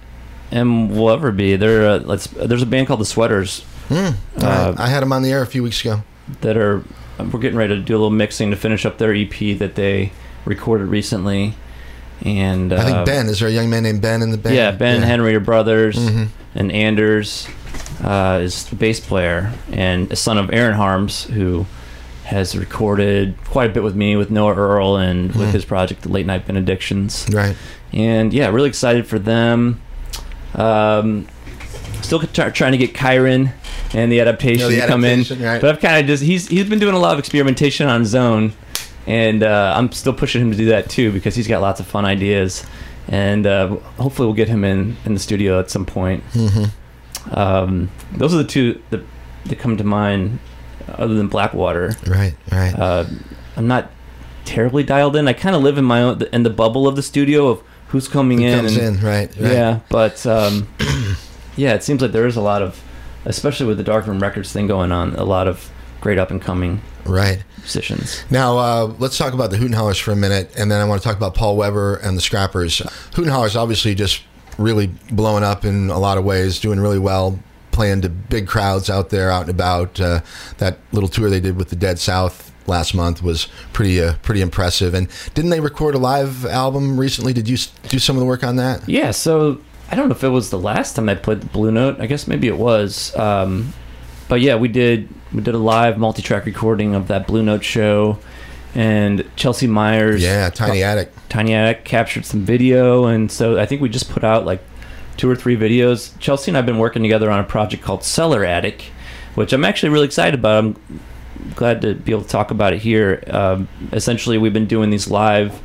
[0.52, 1.56] am will ever be.
[1.56, 3.64] They're uh, let's there's a band called the Sweaters.
[3.90, 4.74] All Uh.
[4.76, 6.02] I had them on the air a few weeks ago.
[6.42, 6.82] that are
[7.18, 10.12] we're getting ready to do a little mixing to finish up their EP that they
[10.44, 11.54] recorded recently,
[12.24, 13.26] and uh, I think Ben.
[13.26, 14.54] Is there a young man named Ben in the band?
[14.54, 16.28] Yeah, Ben and Henry are brothers, Mhm.
[16.54, 17.48] and Anders
[18.04, 21.66] uh, is the bass player and a son of Aaron Harms, who
[22.24, 25.52] has recorded quite a bit with me, with Noah Earl, and with Mhm.
[25.52, 27.26] his project, The Late Night Benedictions.
[27.32, 27.56] Right.
[27.92, 29.80] And yeah, really excited for them.
[30.54, 31.26] Um,
[32.02, 33.52] still try- trying to get Kyron
[33.94, 35.60] and the adaptation Yeah, the to come in, right.
[35.60, 38.14] but I've kind of just he's he's been doing a lot of experimentation on his
[38.14, 38.52] own,
[39.06, 41.86] and uh, I'm still pushing him to do that too because he's got lots of
[41.86, 42.64] fun ideas,
[43.08, 43.68] and uh,
[43.98, 46.24] hopefully we'll get him in in the studio at some point.
[46.32, 47.34] Mm-hmm.
[47.38, 49.02] Um, those are the two that,
[49.46, 50.38] that come to mind,
[50.88, 51.94] other than Blackwater.
[52.06, 52.34] Right.
[52.50, 52.74] Right.
[52.74, 53.04] Uh,
[53.56, 53.90] I'm not
[54.44, 55.28] terribly dialed in.
[55.28, 58.08] I kind of live in my own in the bubble of the studio of who's
[58.08, 58.58] coming Who in.
[58.60, 59.04] comes and, in?
[59.04, 59.30] Right.
[59.38, 59.52] right.
[59.52, 60.68] Yeah, but um,
[61.56, 62.82] yeah, it seems like there is a lot of,
[63.24, 65.70] especially with the Darkroom Records thing going on, a lot of
[66.00, 67.42] great up and coming Right.
[67.58, 68.22] musicians.
[68.30, 71.00] Now uh, let's talk about the Hooten Hallers for a minute, and then I want
[71.02, 72.78] to talk about Paul Weber and the Scrappers.
[73.14, 74.22] Hooten Hallers obviously just
[74.58, 77.38] really blowing up in a lot of ways, doing really well,
[77.72, 79.98] playing to big crowds out there, out and about.
[80.00, 80.20] Uh,
[80.58, 84.40] that little tour they did with the Dead South last month was pretty uh, pretty
[84.40, 84.94] impressive.
[84.94, 87.32] And didn't they record a live album recently?
[87.32, 87.56] Did you
[87.88, 88.88] do some of the work on that?
[88.88, 89.60] Yeah, so
[89.90, 92.00] I don't know if it was the last time I played the Blue Note.
[92.00, 93.16] I guess maybe it was.
[93.16, 93.72] Um,
[94.28, 98.18] but yeah, we did we did a live multi-track recording of that Blue Note show,
[98.74, 101.12] and Chelsea Myers, Yeah, Tiny Attic.
[101.28, 104.62] Tiny Attic captured some video, and so I think we just put out like
[105.16, 106.16] two or three videos.
[106.18, 108.82] Chelsea and I've been working together on a project called Cellar Attic,
[109.34, 110.64] which I'm actually really excited about.
[110.64, 111.00] I'm
[111.54, 113.22] glad to be able to talk about it here.
[113.28, 115.60] Um, essentially, we've been doing these live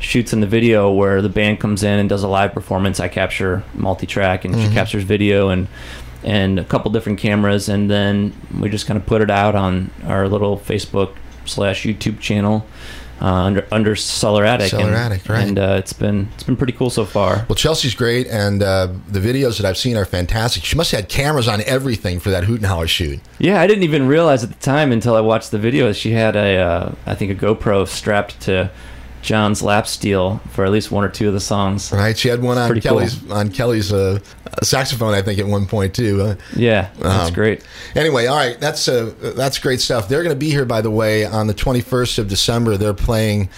[0.00, 3.00] shoots in the video where the band comes in and does a live performance.
[3.00, 5.68] I capture multi-track, and she captures video and
[6.22, 9.90] and a couple different cameras, and then we just kind of put it out on
[10.06, 12.66] our little Facebook slash YouTube channel
[13.24, 14.68] uh, under under Cellar Attic.
[14.68, 15.48] Cellar and, Attic, right.
[15.48, 17.46] And uh, it's been it's been pretty cool so far.
[17.48, 20.62] Well, Chelsea's great, and uh, the videos that I've seen are fantastic.
[20.62, 23.20] She must have had cameras on everything for that Hooten Haller shoot.
[23.38, 26.36] Yeah, I didn't even realize at the time until I watched the video she had
[26.36, 28.70] a uh, I think a GoPro strapped to
[29.24, 31.90] John's lap steel for at least one or two of the songs.
[31.90, 32.16] Right?
[32.16, 34.18] She had one on Pretty Kelly's on Kelly's uh,
[34.62, 36.20] saxophone, I think, at one point too.
[36.22, 37.64] Uh, Yeah, that's Um, great.
[37.96, 40.08] Anyway, all right, that's uh, that's great stuff.
[40.08, 42.76] They're going to be here, by the way, on the 21st of December.
[42.76, 43.48] They're playing,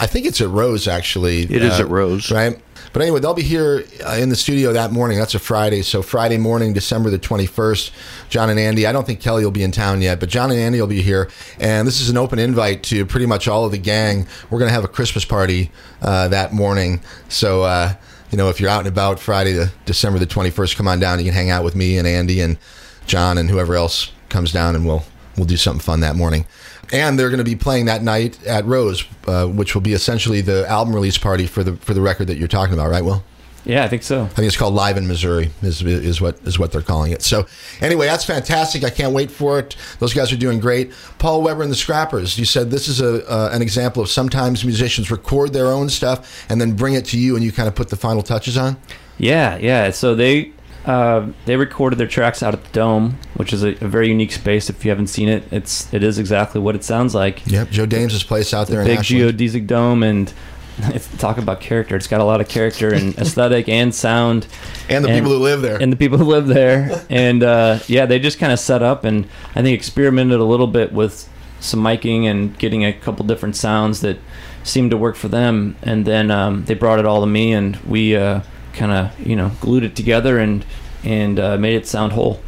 [0.00, 1.42] I think it's at Rose, actually.
[1.42, 2.30] It is at Rose.
[2.30, 2.58] right?
[2.92, 5.18] But anyway, they'll be here uh, in the studio that morning.
[5.18, 7.90] That's a Friday, so Friday morning, December the 21st.
[8.28, 8.86] John and Andy.
[8.86, 11.02] I don't think Kelly will be in town yet, but John and Andy will be
[11.02, 14.26] here, and this is an open invite to pretty much all of the gang.
[14.50, 15.70] We're going to have a Christmas party
[16.02, 17.62] uh, that morning, so.
[17.62, 17.94] Uh,
[18.30, 21.18] you know, if you're out and about Friday, the December the 21st, come on down.
[21.18, 22.58] You can hang out with me and Andy and
[23.06, 25.02] John and whoever else comes down, and we'll
[25.36, 26.44] we'll do something fun that morning.
[26.92, 30.40] and they're going to be playing that night at Rose, uh, which will be essentially
[30.40, 33.04] the album release party for the for the record that you're talking about, right?
[33.04, 33.24] Will
[33.68, 34.24] Yeah, I think so.
[34.24, 37.20] I think it's called Live in Missouri is is what is what they're calling it.
[37.20, 37.46] So
[37.82, 38.82] anyway, that's fantastic.
[38.82, 39.76] I can't wait for it.
[39.98, 40.90] Those guys are doing great.
[41.18, 42.38] Paul Weber and the Scrappers.
[42.38, 46.46] You said this is a uh, an example of sometimes musicians record their own stuff
[46.48, 48.78] and then bring it to you, and you kind of put the final touches on.
[49.18, 49.90] Yeah, yeah.
[49.90, 50.52] So they
[50.86, 54.32] uh, they recorded their tracks out at the Dome, which is a, a very unique
[54.32, 54.70] space.
[54.70, 57.46] If you haven't seen it, it's it is exactly what it sounds like.
[57.46, 59.38] Yep, Joe Dames' place out there in Big Ashland.
[59.38, 60.32] geodesic dome, and
[60.94, 61.96] it's talk about character.
[61.96, 64.46] It's got a lot of character and aesthetic and sound.
[64.88, 65.80] and the people who live there.
[65.80, 69.04] and the people who live there and uh, yeah they just kind of set up
[69.04, 71.28] and i think experimented a little bit with
[71.60, 74.18] some miking and getting a couple different sounds that
[74.64, 77.76] seemed to work for them and then um, they brought it all to me and
[77.78, 78.40] we uh,
[78.72, 80.64] kind of you know glued it together and
[81.04, 82.40] and uh, made it sound whole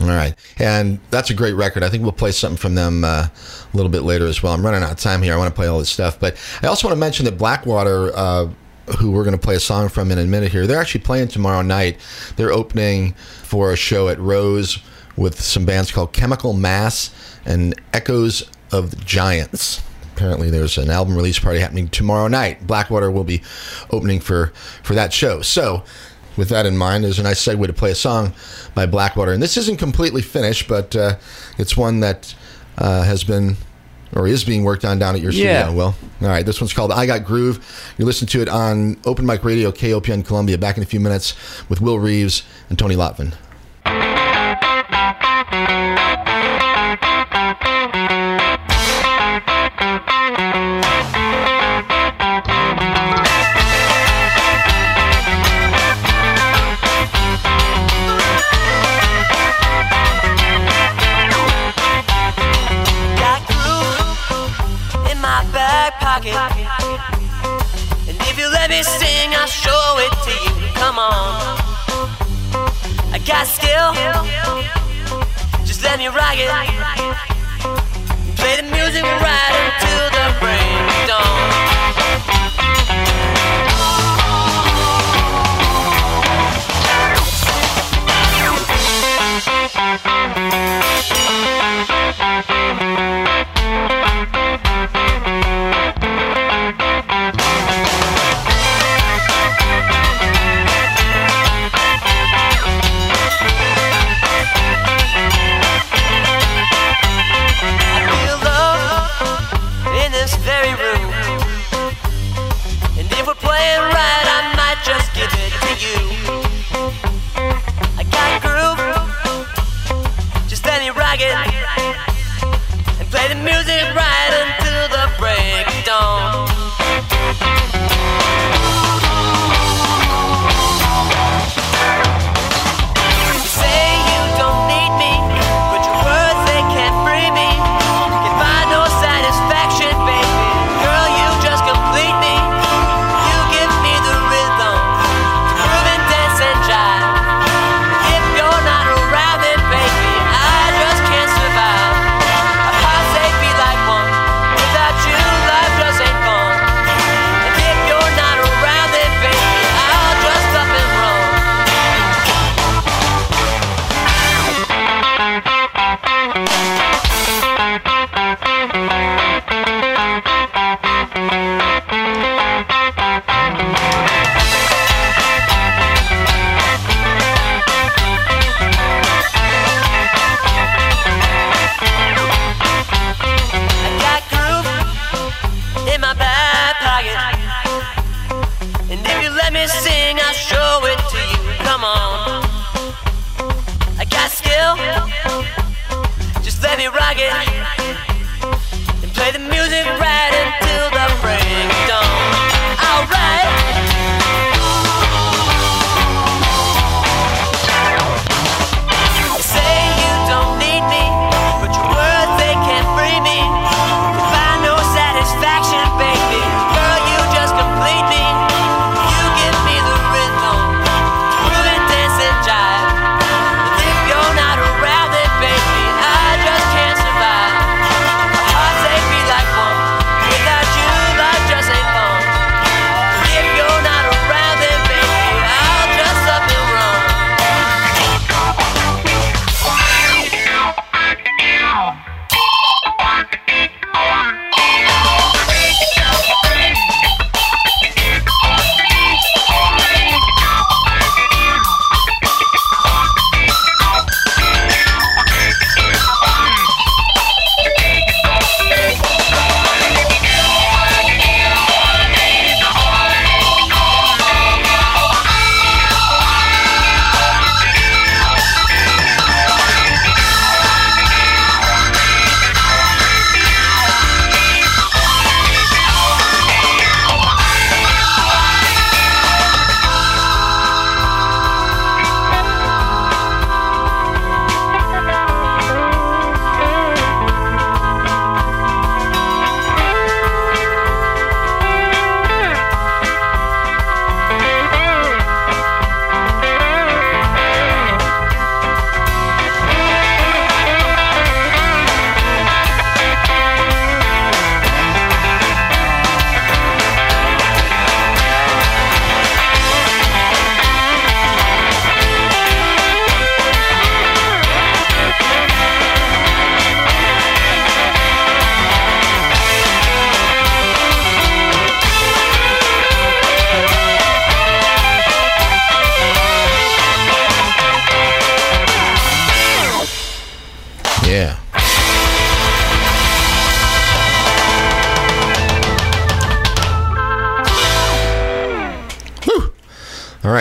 [0.00, 1.82] All right, and that's a great record.
[1.84, 4.52] I think we'll play something from them uh, a little bit later as well.
[4.52, 5.34] I'm running out of time here.
[5.34, 8.10] I want to play all this stuff, but I also want to mention that Blackwater,
[8.14, 8.50] uh,
[8.98, 11.28] who we're going to play a song from in a minute here, they're actually playing
[11.28, 11.98] tomorrow night.
[12.36, 14.78] They're opening for a show at Rose
[15.16, 17.14] with some bands called Chemical Mass
[17.46, 19.80] and Echoes of the Giants.
[20.14, 22.66] Apparently, there's an album release party happening tomorrow night.
[22.66, 23.42] Blackwater will be
[23.90, 25.40] opening for for that show.
[25.42, 25.84] So
[26.36, 28.32] with that in mind, there's a nice segue to play a song
[28.74, 29.32] by Blackwater.
[29.32, 31.16] And this isn't completely finished, but uh,
[31.58, 32.34] it's one that
[32.78, 33.56] uh, has been
[34.14, 35.50] or is being worked on down at your studio.
[35.50, 35.70] Yeah.
[35.70, 36.46] Well, all right.
[36.46, 37.94] This one's called I Got Groove.
[37.98, 40.56] You listen to it on Open Mic Radio, KOPN Columbia.
[40.56, 41.34] Back in a few minutes
[41.68, 43.34] with Will Reeves and Tony Lotvin.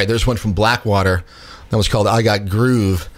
[0.04, 1.24] Right, there's one from Blackwater.
[1.70, 3.10] That was called I Got Groove.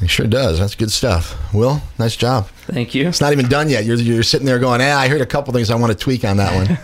[0.00, 0.60] It sure does.
[0.60, 1.52] That's good stuff.
[1.52, 2.48] Will, nice job.
[2.66, 3.08] Thank you.
[3.08, 3.84] It's not even done yet.
[3.84, 6.24] You're, you're sitting there going, eh, I heard a couple things I want to tweak
[6.24, 6.78] on that one.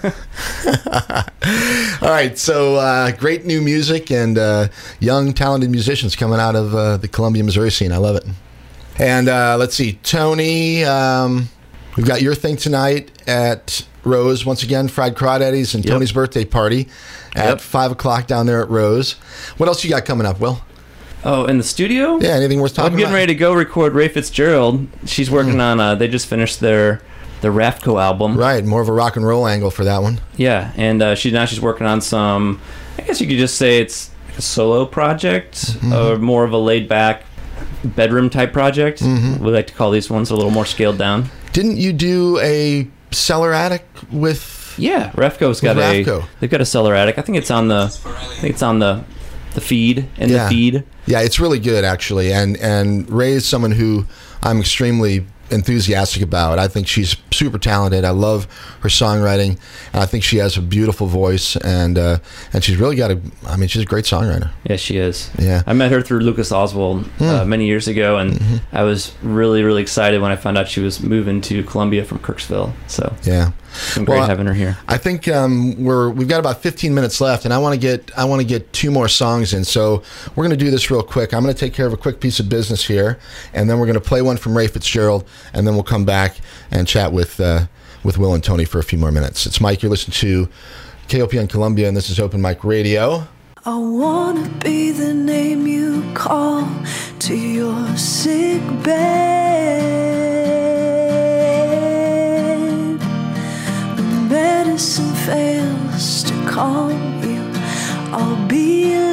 [2.03, 4.68] All right, so uh, great new music and uh,
[4.99, 7.92] young, talented musicians coming out of uh, the Columbia, Missouri scene.
[7.92, 8.24] I love it.
[8.99, 11.51] And uh, let's see, Tony, um,
[11.97, 15.92] we've got your thing tonight at Rose once again, Fried Crawdaddies and Yep.
[15.92, 16.88] Tony's birthday party
[17.34, 17.61] at Yep.
[17.61, 19.12] 5 o'clock down there at Rose.
[19.57, 20.61] What else you got coming up, Will?
[21.24, 22.18] Oh, in the studio?
[22.20, 22.92] Yeah, anything worth talking about?
[22.92, 23.16] I'm getting about?
[23.16, 24.86] ready to go record Ray Fitzgerald.
[25.07, 25.80] She's working on.
[25.80, 27.00] Uh, they just finished their
[27.40, 28.36] the Raftco album.
[28.36, 30.20] Right, more of a rock and roll angle for that one.
[30.36, 32.61] Yeah, and uh, she now she's working on some.
[32.98, 35.92] I guess you could just say it's a solo project Mm-hmm.
[35.94, 37.22] or more of a laid back
[37.84, 39.00] bedroom type project.
[39.00, 39.42] Mm-hmm.
[39.44, 41.30] We like to call these ones a little more scaled down.
[41.52, 46.05] Didn't you do a cellar attic with Yeah, Refco's got a
[46.41, 47.19] they've got a cellar attic.
[47.19, 49.05] I think it's on the I think it's on the
[49.55, 50.45] the feed and Yeah.
[50.45, 50.85] the feed.
[51.07, 54.07] Yeah, it's really good actually, and and Ray is someone who
[54.43, 56.59] I'm extremely enthusiastic about.
[56.59, 58.05] I think she's super talented.
[58.05, 58.45] I love
[58.80, 59.59] her songwriting,
[59.92, 62.18] and I think she has a beautiful voice, and uh,
[62.53, 63.20] and she's really got a.
[63.47, 64.51] I mean, she's a great songwriter.
[64.68, 65.30] Yeah, she is.
[65.38, 65.62] Yeah.
[65.66, 67.24] I met her through Lucas Oswald Hmm.
[67.24, 68.76] uh, many years ago, and Mm-hmm.
[68.76, 72.18] I was really, really excited when I found out she was moving to Columbia from
[72.18, 72.72] Kirksville.
[72.88, 73.53] So Yeah.
[73.75, 74.79] It's been great Well, having her here.
[74.89, 78.11] I think um, we're we've got about 15 minutes left, and I want to get
[78.16, 79.64] I want to get two more songs in.
[79.64, 80.03] So
[80.35, 81.35] we're going to do this real quick.
[81.35, 83.18] I'm going to take care of a quick piece of business here,
[83.53, 86.37] and then we're going to play one from Ray Fitzgerald, and then we'll come back
[86.70, 87.66] and chat with uh,
[88.05, 89.47] with Will and Tony for a few more minutes.
[89.47, 89.83] It's Mike.
[89.83, 90.49] You're listening to
[91.09, 93.27] KOPN Columbia, and this is Open Mic Radio.
[93.66, 96.68] I wanna be the name you call
[97.20, 100.03] to your sick bed.
[104.75, 107.41] Medicine fails to calm you,
[108.12, 109.03] I'll be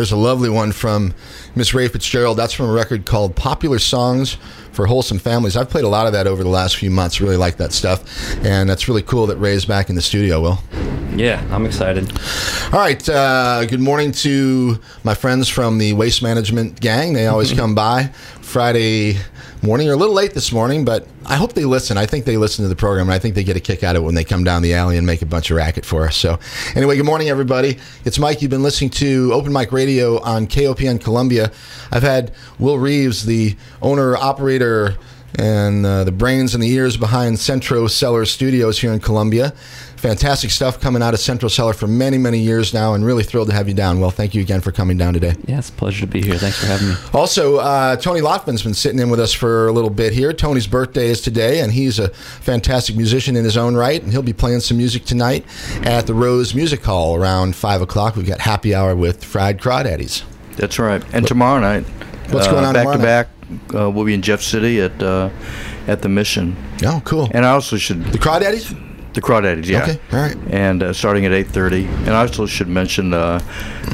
[0.00, 1.12] there's a lovely one from
[1.54, 2.38] Miss Ray Fitzgerald.
[2.38, 4.38] That's from a record called Popular Songs
[4.72, 5.58] for Wholesome Families.
[5.58, 7.20] I've played a lot of that over the last few months.
[7.20, 8.02] Really like that stuff.
[8.42, 10.58] And that's really cool that Ray's back in the studio, Will.
[11.14, 12.10] Yeah, I'm excited.
[12.72, 13.06] All right.
[13.06, 17.12] Uh, good morning to my friends from the Waste Management Gang.
[17.12, 18.04] They always come by
[18.40, 19.18] Friday
[19.62, 19.88] morning.
[19.88, 21.98] Or a little late this morning, but I hope they listen.
[21.98, 23.96] I think they listen to the program, and I think they get a kick out
[23.96, 26.06] of it when they come down the alley and make a bunch of racket for
[26.06, 26.16] us.
[26.16, 26.38] So,
[26.74, 27.78] anyway, good morning, everybody.
[28.04, 28.42] It's Mike.
[28.42, 31.52] You've been listening to Open Mic Radio on KOPN Columbia.
[31.90, 34.96] I've had Will Reeves, the owner, operator,
[35.38, 39.52] and uh, the brains and the ears behind Central Cellar Studios here in Columbia.
[40.00, 43.48] Fantastic stuff coming out of Central Cellar for many, many years now, and really thrilled
[43.48, 44.00] to have you down.
[44.00, 45.34] Well, thank you again for coming down today.
[45.46, 46.36] Yeah, it's a pleasure to be here.
[46.36, 46.94] Thanks for having me.
[47.12, 50.32] Also, uh, Tony Lotman's been sitting in with us for a little bit here.
[50.32, 54.22] Tony's birthday is today, and he's a fantastic musician in his own right, and he'll
[54.22, 55.44] be playing some music tonight
[55.82, 58.16] at the Rose Music Hall around 5 o'clock.
[58.16, 60.22] We've got happy hour with Fried Crawdaddies.
[60.56, 61.04] That's right.
[61.12, 61.84] And tomorrow night,
[62.30, 63.28] What's uh, going on back to back,
[63.74, 65.28] uh, we'll be in Jeff City at uh,
[65.86, 66.56] at the Mission.
[66.84, 67.28] Oh, cool.
[67.32, 68.89] And I also should the Crawdaddies?
[69.14, 69.82] The Crawdaddies, yeah.
[69.82, 70.36] Okay, all right.
[70.50, 71.86] And uh, starting at 8:30.
[72.06, 73.40] And I also should mention uh,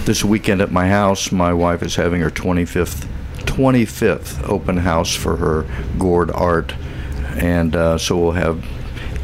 [0.04, 3.06] this weekend at my house, my wife is having her 25th
[3.44, 5.66] 25th open house for her
[5.98, 6.74] gourd art,
[7.36, 8.62] and uh, so we'll have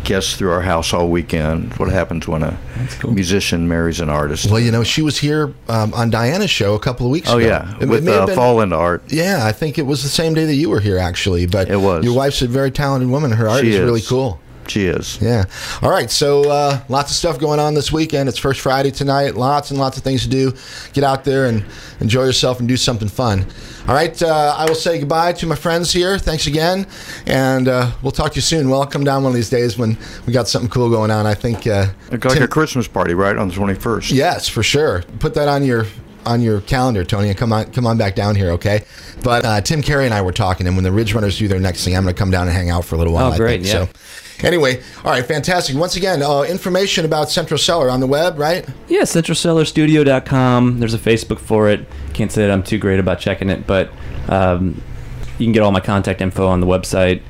[0.05, 1.72] guests through our house all weekend.
[1.74, 2.59] What happens when a
[3.07, 4.51] musician marries an artist?
[4.51, 7.38] Well, you know, she was here um, on Diana's show a couple of weeks oh
[7.38, 7.47] ago.
[7.47, 9.03] yeah, It- it with may have uh, been- Fall into Art.
[9.09, 11.47] Yeah, I think it was the same day that you were here, actually.
[11.47, 12.05] But It was.
[12.05, 13.30] Your wife's a very talented woman.
[13.32, 14.40] Her art She is really cool.
[14.69, 15.21] She is.
[15.21, 15.45] Yeah.
[15.83, 16.11] All right.
[16.11, 18.29] So uh, lots of stuff going on this weekend.
[18.29, 19.35] It's First Friday tonight.
[19.35, 20.53] Lots and lots of things to do.
[20.93, 21.65] Get out there and
[22.01, 23.45] enjoy yourself and do something fun.
[23.89, 24.21] All right.
[24.23, 26.19] Uh, I will say goodbye to my friends here.
[26.19, 26.87] Thanks again,
[27.27, 28.69] and uh, we'll talk to you soon.
[28.71, 31.27] Well, I'll come down one of these days when we got something cool going on.
[31.27, 31.67] I think.
[31.67, 34.13] Uh, It's like Tim- a Christmas party, right on the 21st.
[34.13, 35.03] Yes, for sure.
[35.19, 35.87] Put that on your
[36.25, 38.85] on your calendar, Tony, and come on come on back down here, okay?
[39.25, 41.59] But uh, Tim Carey and I were talking, and when the Ridge Runners do their
[41.59, 43.31] next thing, I'm going to come down and hang out for a little while.
[43.31, 43.67] Oh, I great, think.
[43.67, 43.87] yeah.
[43.87, 43.89] So,
[44.43, 45.76] anyway, all right, fantastic.
[45.76, 48.68] Once again, uh, information about Central Cellar on the web, right?
[48.88, 50.80] Yeah, centralcellarstudio.com.
[50.80, 51.86] There's a Facebook for it.
[52.12, 53.90] Can't say that I'm too great about checking it, but
[54.28, 54.82] um,
[55.38, 57.22] you can get all my contact info on the website.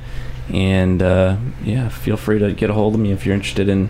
[0.49, 3.89] And uh, yeah, feel free to get a hold of me if you're interested in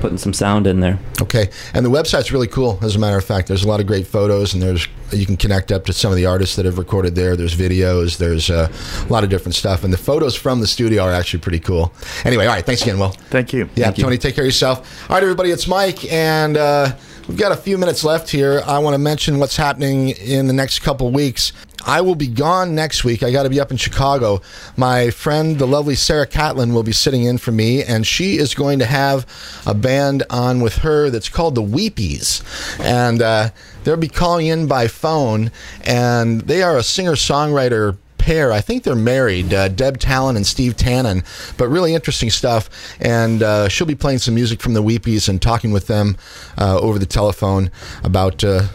[0.00, 0.98] putting some sound in there.
[1.20, 2.78] Okay, and the website's really cool.
[2.82, 5.36] As a matter of fact, there's a lot of great photos, and there's you can
[5.36, 7.36] connect up to some of the artists that have recorded there.
[7.36, 8.70] There's videos, there's uh,
[9.06, 11.92] a lot of different stuff, and the photos from the studio are actually pretty cool.
[12.24, 13.10] Anyway, all right, thanks again, Will.
[13.30, 13.68] Thank you.
[13.74, 14.04] Yeah, Thank you.
[14.04, 15.10] Tony, take care of yourself.
[15.10, 16.94] All right, everybody, it's Mike, and uh,
[17.26, 18.62] we've got a few minutes left here.
[18.66, 21.52] I want to mention what's happening in the next couple weeks.
[21.88, 23.22] I will be gone next week.
[23.22, 24.42] I got to be up in Chicago.
[24.76, 28.54] My friend, the lovely Sarah Catlin, will be sitting in for me, and she is
[28.54, 29.26] going to have
[29.66, 32.44] a band on with her that's called the Weepies.
[32.78, 33.50] And uh,
[33.84, 35.50] they'll be calling in by phone,
[35.82, 38.52] and they are a singer songwriter pair.
[38.52, 41.24] I think they're married, uh, Deb Talan and Steve Tannen,
[41.56, 42.68] but really interesting stuff.
[43.00, 46.18] And uh, she'll be playing some music from the Weepies and talking with them
[46.58, 47.70] uh, over the telephone
[48.04, 48.68] about uh,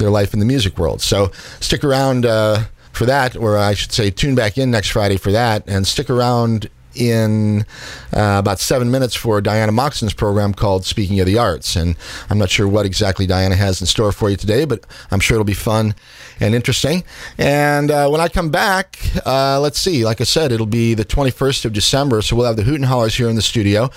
[0.00, 1.00] their life in the music world.
[1.00, 1.30] So
[1.60, 5.32] stick around uh, for that, or I should say, tune back in next Friday for
[5.32, 7.64] that, and stick around in
[8.12, 11.76] uh, about seven minutes for Diana Moxon's program called Speaking of the Arts.
[11.76, 11.96] And
[12.28, 15.36] I'm not sure what exactly Diana has in store for you today, but I'm sure
[15.36, 15.94] it'll be fun
[16.40, 17.04] and interesting.
[17.38, 21.04] And uh, when I come back, uh, let's see, like I said, it'll be the
[21.04, 23.90] 21st of December, so we'll have the Hoot Hollers here in the studio.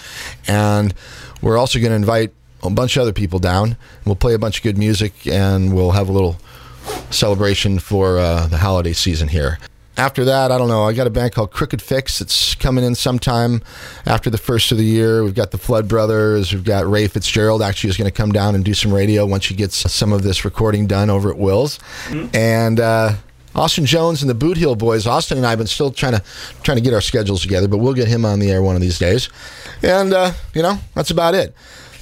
[0.47, 0.93] And
[1.41, 2.34] we're also going to invite
[2.64, 3.78] a bunch of other people down.
[4.05, 6.38] We'll play a bunch of good music, and we'll have a little
[7.11, 9.59] celebration for uh, the holiday season here.
[9.95, 10.84] After that, I don't know.
[10.86, 12.20] I got a band called Crooked Fix.
[12.20, 13.61] It's coming in sometime
[14.07, 15.24] after the first of the year.
[15.24, 16.51] We've got the Flood Brothers.
[16.51, 19.43] We've got Ray Fitzgerald actually is going to come down and do some radio once
[19.43, 21.80] she gets some of this recording done over at Will's.
[22.34, 23.14] And uh,
[23.55, 25.05] Austin Jones and the Boot Heel Boys.
[25.05, 26.24] Austin and I have been still trying to
[26.64, 28.82] trying to get our schedules together, but we'll get him on the air one of
[28.82, 29.30] these days.
[29.84, 31.53] And uh, you know, that's about it.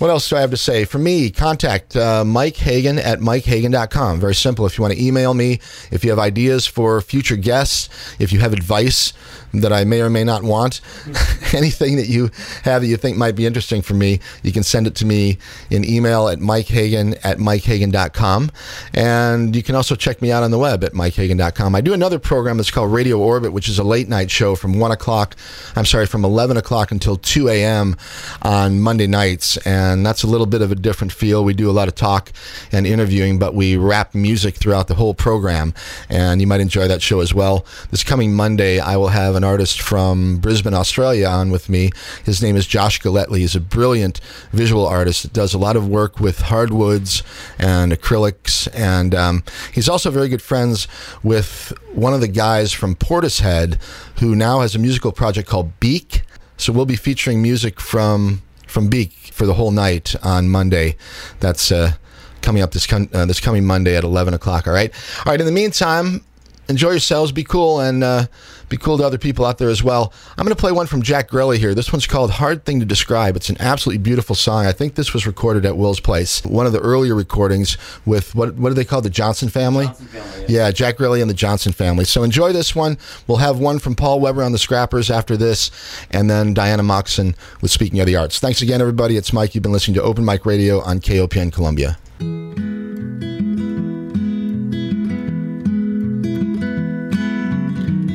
[0.02, 0.86] What else do I have to say?
[0.86, 4.20] For me, contact uh, Mike Hagan at MikeHagan.com.
[4.20, 4.66] Very simple.
[4.66, 5.60] If you want to email me,
[5.92, 7.88] if you have ideas for future guests,
[8.18, 9.14] if you have advice
[9.54, 10.82] that I may or may not want,
[11.54, 12.32] anything that you
[12.64, 15.38] have that you think might be interesting for me, you can send it to me
[15.70, 18.52] in email at MikeHagan at MikeHagan.com.
[18.96, 21.76] And you can also check me out on the web at MikeHagan.com.
[21.76, 24.80] I do another program that's called Radio Orbit, which is a late night show from
[24.80, 25.36] 1 o'clock,
[25.76, 27.98] I'm sorry, from 11 o'clock until 2 a.m.
[28.42, 29.58] on Monday nights.
[29.58, 31.44] And and that's a little bit of a different feel.
[31.44, 32.32] We do a lot of talk
[32.72, 35.74] and interviewing, but we rap music throughout the whole program,
[36.10, 37.66] and you might enjoy that show as well.
[37.92, 41.92] This coming Monday, I will have an artist from Brisbane, Australia, on with me.
[42.24, 43.40] His name is Josh Galetly.
[43.40, 44.20] He's a brilliant
[44.52, 45.34] visual artist.
[45.34, 47.24] Does a lot of work with hardwoods
[47.60, 50.88] and acrylics, and um, he's also very good friends
[51.24, 53.82] with one of the guys from Portishead,
[54.20, 56.24] who now has a musical project called Beak.
[56.58, 60.96] So we'll be featuring music from from Beak for the whole night on Monday.
[61.42, 61.94] That's uh,
[62.42, 64.66] coming up this uh, this coming Monday at eleven o'clock.
[64.68, 64.92] All right.
[65.26, 65.40] All right.
[65.40, 66.24] In the meantime,
[66.68, 67.32] enjoy yourselves.
[67.32, 68.26] Be cool and uh,
[68.70, 70.14] be cool to other people out there as well.
[70.38, 71.76] I'm going to play one from Jack Grelle here.
[71.76, 74.66] This one's called "Hard Thing to Describe." It's an absolutely beautiful song.
[74.66, 78.56] I think this was recorded at Will's place, one of the earlier recordings with what
[78.56, 79.86] what do they call the Johnson family?
[79.86, 80.72] Johnson family, yeah.
[80.72, 82.06] Jack Grelle and the Johnson family.
[82.06, 82.98] So enjoy this one.
[83.28, 85.72] We'll have one from Paul Weber on the Scrappers after this,
[86.10, 88.40] and then Diana Moxon with Speaking of the Arts.
[88.40, 89.18] Thanks again, everybody.
[89.18, 89.54] It's Mike.
[89.56, 91.98] You've been listening to Open Mic Radio on KOPN Columbia.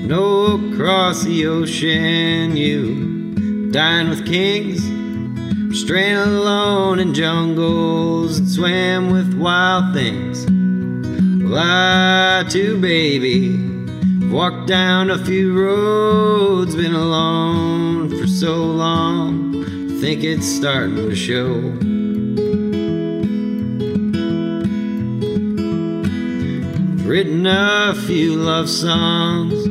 [0.06, 4.80] No, across the ocean you dine with kings,
[5.76, 10.46] straying alone in jungles and swam with wild things.
[11.42, 13.58] Well, I too, baby,
[14.30, 19.64] walked down a few roads, been alone for so long,
[20.00, 21.52] think it's starting to show.
[27.08, 29.65] Written a few love songs.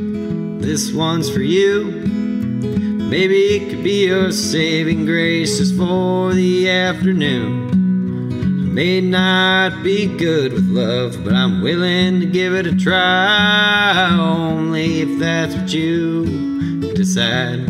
[0.66, 1.84] This one's for you.
[1.84, 7.70] Maybe it could be your saving grace just for the afternoon.
[7.70, 14.08] I may not be good with love, but I'm willing to give it a try.
[14.18, 17.60] Only if that's what you decide.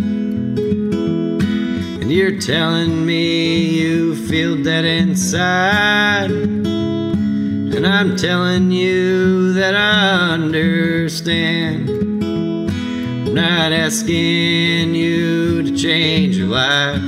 [2.00, 6.30] And you're telling me you feel dead inside.
[6.30, 12.15] And I'm telling you that I understand.
[13.36, 17.02] Not asking you to change your life.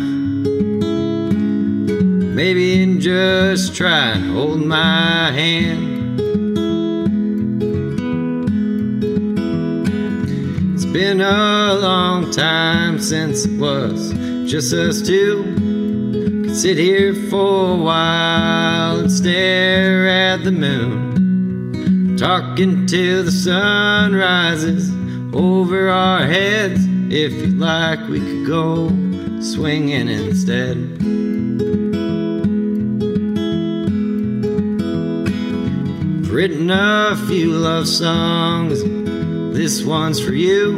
[2.34, 6.20] Maybe in just trying and hold my hand.
[10.74, 14.12] It's been a long time since it was
[14.44, 15.44] just us two.
[16.44, 22.18] Could sit here for a while and stare at the moon.
[22.18, 24.97] Talking till the sun rises
[25.38, 26.80] over our heads.
[27.10, 28.88] If you'd like, we could go
[29.40, 30.76] swinging instead.
[36.28, 38.82] Written a few love songs.
[39.56, 40.72] This one's for you.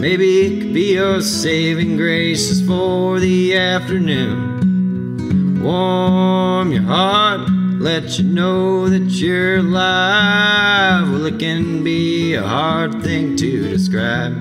[0.00, 5.62] Maybe it could be your saving grace for the afternoon.
[5.62, 7.48] Warm your heart,
[7.78, 11.08] let you know that you're alive.
[11.10, 14.32] Well, it can be a hard thing to describe.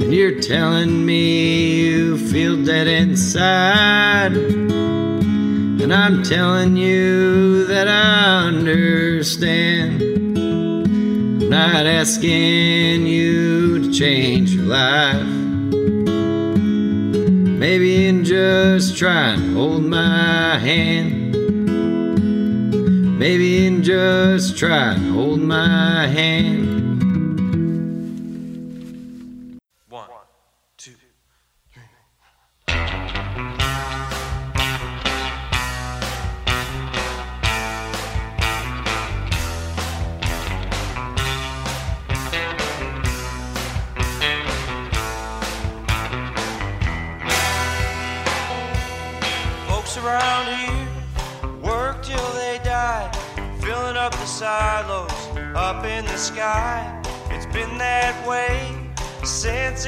[0.00, 4.36] And you're telling me you feel dead inside.
[4.36, 10.00] And I'm telling you that I understand.
[10.00, 15.26] I'm not asking you to change your life.
[17.58, 21.15] Maybe in just trying and hold my hand.
[23.16, 26.75] Maybe in just try and hold my hand.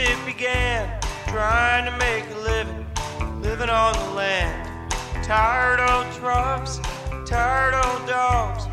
[0.00, 0.88] It began,
[1.26, 2.86] trying to make a living,
[3.42, 4.94] living on the land.
[5.24, 6.78] Tired old trucks,
[7.26, 8.66] tired old dogs,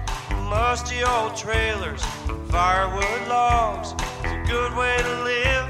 [0.49, 2.03] musty old trailers,
[2.49, 3.93] firewood logs.
[4.23, 5.67] It's a good way to live,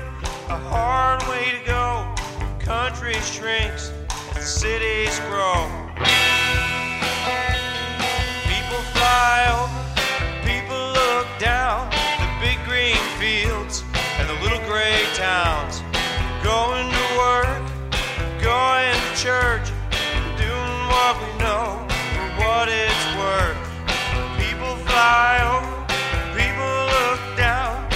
[0.49, 2.13] a hard way to go.
[2.59, 3.91] Country shrinks
[4.33, 5.69] the cities grow.
[8.51, 9.83] People fly over,
[10.43, 11.89] people look down.
[12.19, 13.84] The big green fields and
[14.35, 15.81] the little gray towns.
[16.43, 17.63] Going to work,
[18.41, 19.71] going to church,
[20.37, 23.57] doing what we know for what it's worth.
[24.37, 25.75] People fly over,
[26.37, 27.87] people look down.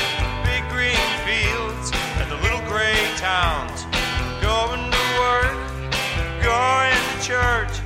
[0.45, 3.85] Big green fields and the little gray towns.
[4.41, 5.57] Going to work,
[6.41, 7.78] going to church,